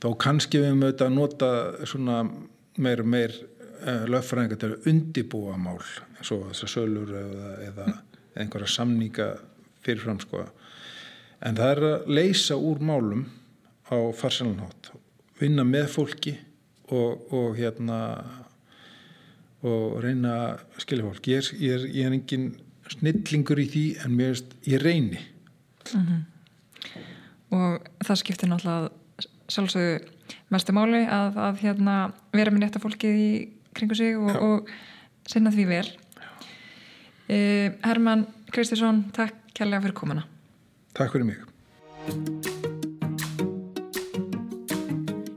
[0.00, 1.50] Þá kannski við höfum auðvitað að nota
[1.92, 2.18] svona
[2.80, 3.36] meir og meir
[3.80, 5.80] uh, lögfræðingar til að undibúa mál
[6.18, 7.86] eins og þessar sölur eða, eða
[8.38, 9.28] einhverja samninga
[9.84, 10.44] fyrirfram sko.
[11.40, 13.24] En það er að leysa úr málum
[13.90, 14.92] á farsalanhátt
[15.40, 16.34] vinna með fólki
[16.92, 17.98] og, og hérna
[19.60, 21.28] og reyna að skilja fólk.
[21.28, 22.46] Ég er, ég er, ég er engin
[22.90, 25.20] snillingur í því en mér veist, ég reyni.
[25.90, 26.20] Mm -hmm.
[27.50, 28.90] og það skiptir náttúrulega
[29.48, 30.00] sjálfsögðu
[30.50, 33.32] mestu máli að, að hérna, vera með netta fólkið í
[33.74, 34.70] kringu sig og, og
[35.30, 35.90] sinna því vel
[37.30, 40.24] Eh, Herman Kristjánsson, takk kærlega fyrir komuna.
[40.98, 41.36] Takk fyrir mig.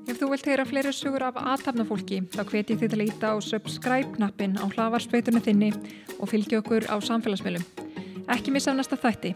[0.09, 3.37] Ef þú vilt heyra fleiri sugur af aðtapnafólki þá hveti þið til að íta á
[3.45, 5.69] subscribe-knappin á hlavarspeitunni þinni
[6.17, 7.67] og fylgja okkur á samfélagsmiðlum.
[8.25, 9.35] Ekki missa næsta þætti.